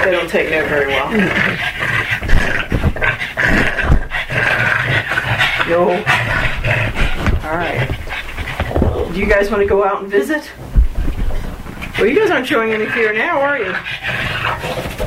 they 0.05 0.11
don't 0.11 0.29
take 0.29 0.51
no 0.51 0.67
very 0.67 0.89
well. 0.89 1.11
No. 5.69 5.91
All 7.45 7.57
right. 7.57 7.87
Do 9.13 9.21
you 9.21 9.27
guys 9.27 9.49
want 9.49 9.63
to 9.63 9.69
go 9.69 9.85
out 9.85 10.03
and 10.03 10.11
visit? 10.11 10.51
Well, 11.97 12.09
you 12.09 12.19
guys 12.19 12.33
aren't 12.33 12.49
showing 12.49 12.73
any 12.73 12.87
fear 12.87 13.13
now, 13.13 13.41
are 13.41 13.59
you? 13.59 15.07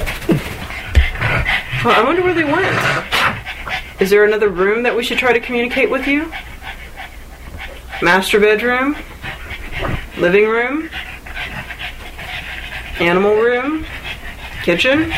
I 1.85 2.01
wonder 2.01 2.23
where 2.23 2.33
they 2.33 2.45
went. 2.45 4.01
Is 4.01 4.09
there 4.09 4.23
another 4.23 4.47
room 4.47 4.83
that 4.83 4.95
we 4.95 5.03
should 5.03 5.17
try 5.17 5.33
to 5.33 5.39
communicate 5.41 5.89
with 5.89 6.07
you? 6.07 6.31
Master 8.01 8.39
bedroom? 8.39 8.95
Living 10.17 10.47
room? 10.47 10.89
Animal 12.99 13.35
room? 13.35 13.85
Kitchen? 14.63 15.01
You 15.01 15.09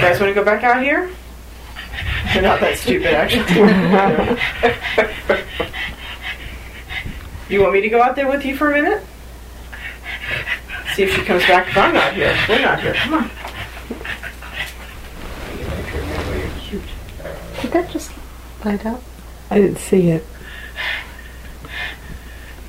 guys 0.00 0.20
want 0.20 0.28
to 0.28 0.34
go 0.34 0.44
back 0.44 0.62
out 0.62 0.82
here? 0.82 1.10
You're 2.34 2.42
not 2.42 2.60
that 2.60 2.76
stupid, 2.76 3.14
actually. 3.14 3.44
you 7.54 7.62
want 7.62 7.72
me 7.72 7.80
to 7.80 7.88
go 7.88 8.02
out 8.02 8.16
there 8.16 8.28
with 8.28 8.44
you 8.44 8.56
for 8.56 8.72
a 8.72 8.82
minute? 8.82 9.02
See 10.94 11.04
if 11.04 11.14
she 11.14 11.22
comes 11.24 11.42
back 11.46 11.68
if 11.68 11.76
I'm 11.76 11.94
not 11.94 12.12
here. 12.14 12.36
We're 12.48 12.60
not 12.60 12.80
here. 12.80 12.94
Come 12.94 13.14
on. 13.14 13.30
Did 17.62 17.72
that 17.72 17.90
just 17.90 18.12
light 18.64 18.84
up? 18.84 19.02
I 19.50 19.60
didn't 19.60 19.78
see 19.78 20.10
it. 20.10 20.22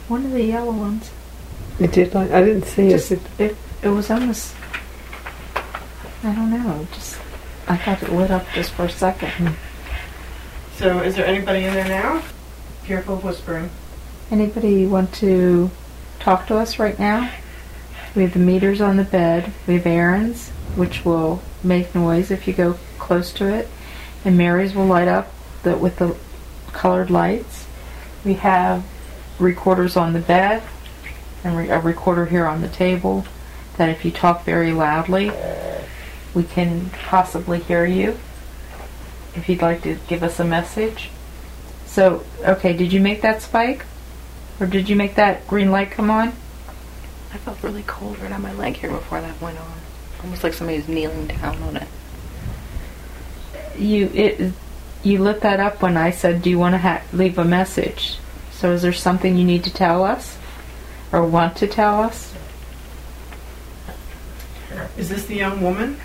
One 0.07 0.25
of 0.25 0.31
the 0.31 0.43
yellow 0.43 0.71
ones. 0.71 1.11
It 1.79 1.91
did 1.91 2.13
like 2.13 2.31
I 2.31 2.41
didn't 2.41 2.65
see 2.65 2.89
Just, 2.89 3.11
it. 3.11 3.21
it. 3.37 3.57
It 3.81 3.89
was 3.89 4.09
almost. 4.09 4.55
I 6.23 6.33
don't 6.33 6.51
know. 6.51 6.87
Just 6.93 7.19
I 7.67 7.77
thought 7.77 8.01
it 8.03 8.11
lit 8.11 8.31
up 8.31 8.45
just 8.53 8.71
for 8.71 8.85
a 8.85 8.89
second. 8.89 9.55
So, 10.77 10.99
is 11.01 11.15
there 11.15 11.25
anybody 11.25 11.65
in 11.65 11.73
there 11.73 11.87
now? 11.87 12.21
Careful 12.85 13.15
of 13.15 13.23
whispering. 13.23 13.69
Anybody 14.31 14.87
want 14.87 15.13
to 15.15 15.69
talk 16.19 16.47
to 16.47 16.57
us 16.57 16.79
right 16.79 16.97
now? 16.97 17.31
We 18.15 18.23
have 18.23 18.33
the 18.33 18.39
meters 18.39 18.81
on 18.81 18.97
the 18.97 19.03
bed. 19.03 19.51
We 19.67 19.75
have 19.75 19.85
Aaron's, 19.85 20.49
which 20.75 21.05
will 21.05 21.43
make 21.63 21.93
noise 21.93 22.31
if 22.31 22.47
you 22.47 22.53
go 22.53 22.77
close 22.97 23.31
to 23.33 23.45
it, 23.45 23.69
and 24.23 24.35
Mary's 24.35 24.73
will 24.73 24.87
light 24.87 25.07
up 25.07 25.31
the, 25.61 25.77
with 25.77 25.97
the 25.97 26.17
colored 26.71 27.11
lights. 27.11 27.67
We 28.23 28.33
have 28.35 28.83
recorders 29.37 29.95
on 29.95 30.13
the 30.13 30.19
bed 30.19 30.63
and 31.43 31.55
re- 31.55 31.69
a 31.69 31.79
recorder 31.79 32.25
here 32.25 32.47
on 32.47 32.61
the 32.61 32.69
table. 32.69 33.25
That 33.77 33.89
if 33.89 34.05
you 34.05 34.11
talk 34.11 34.43
very 34.43 34.71
loudly, 34.71 35.31
we 36.33 36.43
can 36.43 36.89
possibly 36.89 37.59
hear 37.59 37.85
you. 37.85 38.17
If 39.35 39.47
you'd 39.49 39.61
like 39.61 39.83
to 39.83 39.99
give 40.07 40.23
us 40.23 40.39
a 40.39 40.45
message. 40.45 41.09
So, 41.85 42.23
okay, 42.41 42.73
did 42.73 42.91
you 42.91 43.01
make 43.01 43.21
that 43.21 43.41
spike? 43.41 43.85
Or 44.59 44.67
did 44.67 44.89
you 44.89 44.95
make 44.95 45.15
that 45.15 45.47
green 45.47 45.71
light 45.71 45.91
come 45.91 46.09
on? 46.09 46.29
I 47.33 47.37
felt 47.37 47.61
really 47.61 47.83
cold 47.83 48.19
right 48.19 48.31
on 48.31 48.41
my 48.41 48.53
leg 48.53 48.77
here 48.77 48.89
before 48.89 49.19
that 49.19 49.41
went 49.41 49.59
on. 49.59 49.73
Almost 50.23 50.43
like 50.43 50.53
somebody 50.53 50.77
was 50.77 50.87
kneeling 50.87 51.27
down 51.27 51.61
on 51.63 51.77
it. 51.77 51.87
You 53.77 54.09
it 54.13 54.53
you 55.03 55.19
lit 55.19 55.41
that 55.41 55.59
up 55.59 55.81
when 55.81 55.97
I 55.97 56.11
said, 56.11 56.41
"Do 56.41 56.49
you 56.49 56.57
want 56.57 56.73
to 56.73 56.77
ha- 56.79 57.01
leave 57.11 57.37
a 57.37 57.43
message?" 57.43 58.17
So, 58.51 58.71
is 58.71 58.81
there 58.81 58.93
something 58.93 59.37
you 59.37 59.43
need 59.43 59.65
to 59.65 59.73
tell 59.73 60.03
us, 60.03 60.37
or 61.11 61.25
want 61.25 61.57
to 61.57 61.67
tell 61.67 62.01
us? 62.01 62.33
Is 64.97 65.09
this 65.09 65.25
the 65.25 65.35
young 65.35 65.61
woman? 65.61 65.99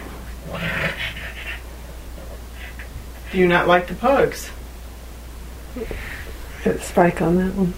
Do 3.31 3.39
you 3.39 3.47
not 3.47 3.69
like 3.69 3.87
the 3.87 3.95
pugs? 3.95 4.51
Hit 6.65 6.83
spike 6.83 7.23
on 7.23 7.37
that 7.37 7.55
one. 7.55 7.75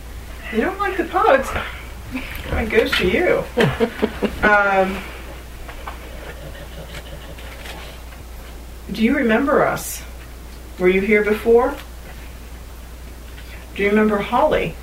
You 0.52 0.60
don't 0.60 0.78
like 0.78 0.98
the 0.98 1.04
pugs? 1.04 1.48
That 2.50 2.68
goes 2.68 2.90
to 2.98 3.08
you. 3.08 3.42
um, 4.46 5.02
do 8.92 9.02
you 9.02 9.16
remember 9.16 9.64
us? 9.64 10.02
Were 10.78 10.88
you 10.88 11.00
here 11.00 11.24
before? 11.24 11.74
Do 13.74 13.82
you 13.82 13.88
remember 13.88 14.18
Holly? 14.18 14.74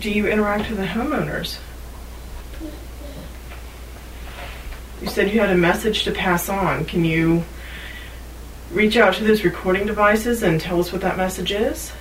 Do 0.00 0.10
you 0.10 0.26
interact 0.26 0.68
with 0.68 0.78
the 0.78 0.86
homeowners? 0.86 1.58
You 5.00 5.06
said 5.08 5.30
you 5.30 5.38
had 5.38 5.50
a 5.50 5.56
message 5.56 6.02
to 6.04 6.10
pass 6.10 6.48
on. 6.48 6.84
Can 6.86 7.04
you 7.04 7.44
reach 8.74 8.96
out 8.96 9.14
to 9.14 9.24
those 9.24 9.44
recording 9.44 9.86
devices 9.86 10.42
and 10.42 10.60
tell 10.60 10.80
us 10.80 10.92
what 10.92 11.00
that 11.00 11.16
message 11.16 11.52
is? 11.52 11.92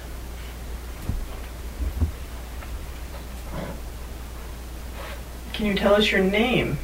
Can 5.53 5.67
you 5.67 5.75
tell 5.75 5.93
us 5.93 6.11
your 6.11 6.23
name? 6.23 6.79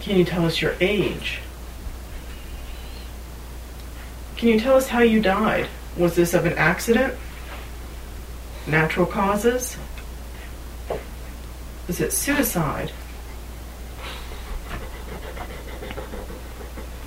Can 0.00 0.16
you 0.16 0.24
tell 0.24 0.46
us 0.46 0.62
your 0.62 0.76
age? 0.80 1.40
Can 4.36 4.48
you 4.48 4.60
tell 4.60 4.76
us 4.76 4.86
how 4.86 5.00
you 5.00 5.20
died? 5.20 5.66
Was 5.96 6.14
this 6.14 6.34
of 6.34 6.46
an 6.46 6.52
accident? 6.52 7.14
Natural 8.68 9.06
causes? 9.06 9.76
Is 11.88 12.00
it 12.00 12.12
suicide? 12.12 12.92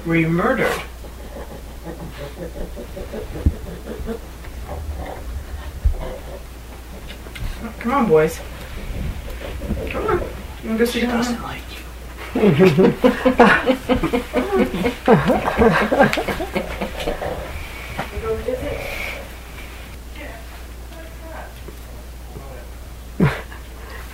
Were 0.05 0.15
you 0.15 0.29
murdered? 0.29 0.81
Come 7.79 7.91
on, 7.93 8.07
boys. 8.07 8.39
Come 9.89 10.07
on. 10.07 10.19
You 10.63 10.69
want 10.69 10.77
to 10.77 10.77
go 10.77 10.85
sit 10.85 11.01
down? 11.03 11.23
now? 11.23 11.55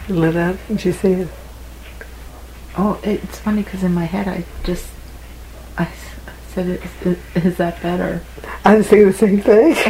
Lit 0.08 0.36
up. 0.36 0.56
Did 0.68 0.86
you 0.86 0.94
see 0.94 1.12
it? 1.12 1.28
Oh, 2.78 3.00
it's 3.04 3.40
funny 3.40 3.64
because 3.64 3.84
in 3.84 3.94
my 3.94 4.06
head 4.06 4.28
I 4.28 4.46
just 4.64 4.86
I 5.78 5.84
s- 5.84 5.92
said, 6.54 6.80
"Is, 7.04 7.18
is 7.36 7.58
that 7.58 7.82
better?" 7.82 8.22
I 8.64 8.78
was 8.78 8.88
thinking 8.88 9.08
the 9.08 9.14
same 9.14 9.42
thing. 9.42 9.76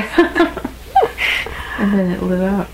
and 1.77 1.93
then 1.93 2.11
it 2.11 2.21
lit 2.23 2.41
up. 2.41 2.69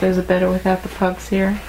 So 0.00 0.06
is 0.06 0.16
it 0.18 0.28
better 0.28 0.48
without 0.50 0.82
the 0.82 0.88
pugs 0.90 1.28
here? 1.28 1.60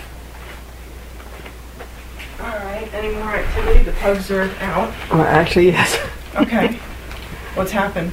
Alright, 2.39 2.93
any 2.93 3.13
more 3.15 3.35
activity? 3.35 3.83
The 3.83 3.91
pugs 3.93 4.29
are 4.29 4.43
out. 4.59 4.93
Well, 5.11 5.23
actually, 5.23 5.67
yes. 5.71 5.97
Okay. 6.35 6.73
What's 7.55 7.71
happened? 7.71 8.11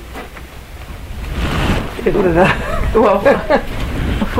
It 2.06 2.14
lit 2.14 2.36
up. 2.36 2.94
Well, 2.94 3.26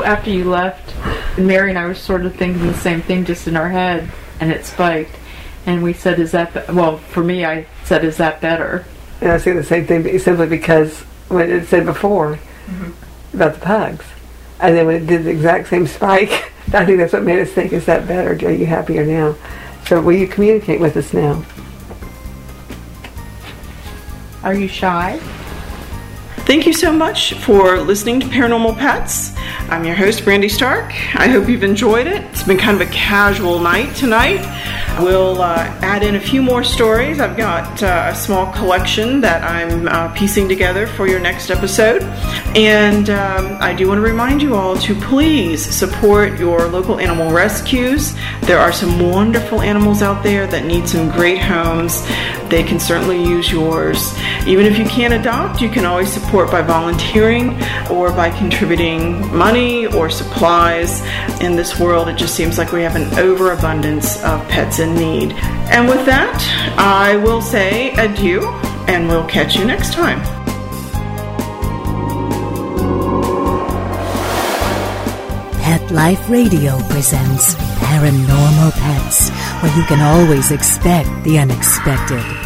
after 0.04 0.30
you 0.30 0.44
left, 0.48 0.94
Mary 1.38 1.68
and 1.70 1.78
I 1.78 1.84
were 1.86 1.94
sort 1.94 2.24
of 2.24 2.34
thinking 2.36 2.66
the 2.66 2.74
same 2.74 3.02
thing 3.02 3.24
just 3.26 3.46
in 3.46 3.54
our 3.56 3.68
head, 3.68 4.10
and 4.40 4.50
it 4.52 4.64
spiked. 4.64 5.14
And 5.64 5.82
we 5.82 5.92
said, 5.92 6.18
"Is 6.18 6.32
that 6.32 6.52
be-? 6.54 6.72
well?" 6.72 6.98
For 6.98 7.22
me, 7.24 7.44
I 7.44 7.66
said, 7.84 8.04
"Is 8.04 8.16
that 8.18 8.40
better?" 8.40 8.84
And 9.20 9.30
I 9.30 9.34
was 9.34 9.44
thinking 9.44 9.60
the 9.60 9.66
same 9.66 9.86
thing, 9.86 10.18
simply 10.18 10.46
because 10.46 11.00
when 11.28 11.50
it 11.50 11.66
said 11.66 11.84
before 11.86 12.38
Mhm. 12.70 12.92
about 13.34 13.54
the 13.54 13.60
pugs, 13.60 14.04
and 14.60 14.76
then 14.76 14.86
when 14.86 14.96
it 14.96 15.06
did 15.06 15.24
the 15.24 15.30
exact 15.30 15.68
same 15.68 15.86
spike, 15.86 16.52
I 16.74 16.84
think 16.84 16.98
that's 16.98 17.12
what 17.12 17.22
made 17.24 17.40
us 17.40 17.50
think, 17.50 17.72
is 17.72 17.86
that 17.86 18.06
better? 18.06 18.32
Are 18.46 18.50
you 18.52 18.66
happier 18.66 19.04
now? 19.04 19.34
So 19.88 20.00
will 20.00 20.12
you 20.16 20.26
communicate 20.26 20.80
with 20.80 20.96
us 20.96 21.12
now? 21.12 21.42
Are 24.42 24.54
you 24.54 24.68
shy? 24.68 25.18
Thank 26.46 26.64
you 26.64 26.72
so 26.72 26.92
much 26.92 27.34
for 27.34 27.80
listening 27.80 28.20
to 28.20 28.26
Paranormal 28.28 28.78
Pets. 28.78 29.34
I'm 29.68 29.84
your 29.84 29.96
host, 29.96 30.22
Brandy 30.22 30.48
Stark. 30.48 30.92
I 31.16 31.26
hope 31.26 31.48
you've 31.48 31.64
enjoyed 31.64 32.06
it. 32.06 32.22
It's 32.26 32.44
been 32.44 32.56
kind 32.56 32.80
of 32.80 32.88
a 32.88 32.92
casual 32.92 33.58
night 33.58 33.96
tonight. 33.96 34.46
We'll 35.00 35.42
uh, 35.42 35.64
add 35.82 36.04
in 36.04 36.14
a 36.14 36.20
few 36.20 36.40
more 36.40 36.62
stories. 36.62 37.18
I've 37.18 37.36
got 37.36 37.82
uh, 37.82 38.10
a 38.12 38.14
small 38.14 38.50
collection 38.52 39.20
that 39.22 39.42
I'm 39.42 39.88
uh, 39.88 40.14
piecing 40.14 40.48
together 40.48 40.86
for 40.86 41.08
your 41.08 41.18
next 41.18 41.50
episode. 41.50 42.02
And 42.56 43.10
um, 43.10 43.58
I 43.60 43.74
do 43.74 43.88
want 43.88 43.98
to 43.98 44.02
remind 44.02 44.40
you 44.40 44.54
all 44.54 44.76
to 44.78 44.94
please 44.94 45.62
support 45.62 46.38
your 46.38 46.68
local 46.68 46.98
animal 46.98 47.30
rescues. 47.32 48.14
There 48.42 48.58
are 48.58 48.72
some 48.72 49.10
wonderful 49.10 49.60
animals 49.60 50.00
out 50.00 50.22
there 50.22 50.46
that 50.46 50.64
need 50.64 50.88
some 50.88 51.10
great 51.10 51.40
homes. 51.40 52.06
They 52.48 52.62
can 52.62 52.80
certainly 52.80 53.22
use 53.22 53.50
yours. 53.50 54.16
Even 54.46 54.64
if 54.64 54.78
you 54.78 54.86
can't 54.86 55.12
adopt, 55.12 55.60
you 55.60 55.68
can 55.68 55.84
always 55.84 56.10
support 56.36 56.52
by 56.52 56.60
volunteering 56.60 57.48
or 57.90 58.12
by 58.12 58.28
contributing 58.28 59.34
money 59.34 59.86
or 59.86 60.10
supplies. 60.10 61.00
In 61.40 61.56
this 61.56 61.80
world, 61.80 62.08
it 62.08 62.16
just 62.16 62.34
seems 62.34 62.58
like 62.58 62.72
we 62.72 62.82
have 62.82 62.94
an 62.94 63.18
overabundance 63.18 64.22
of 64.22 64.46
pets 64.46 64.78
in 64.78 64.94
need. 64.96 65.32
And 65.72 65.88
with 65.88 66.04
that, 66.04 66.36
I 66.76 67.16
will 67.16 67.40
say 67.40 67.94
adieu 67.94 68.46
and 68.86 69.08
we'll 69.08 69.26
catch 69.26 69.56
you 69.56 69.64
next 69.64 69.94
time. 69.94 70.20
Pet 75.62 75.90
Life 75.90 76.28
Radio 76.28 76.76
presents 76.90 77.54
Paranormal 77.80 78.72
Pets, 78.72 79.30
where 79.62 79.74
you 79.74 79.84
can 79.84 80.02
always 80.02 80.50
expect 80.50 81.08
the 81.24 81.38
unexpected. 81.38 82.45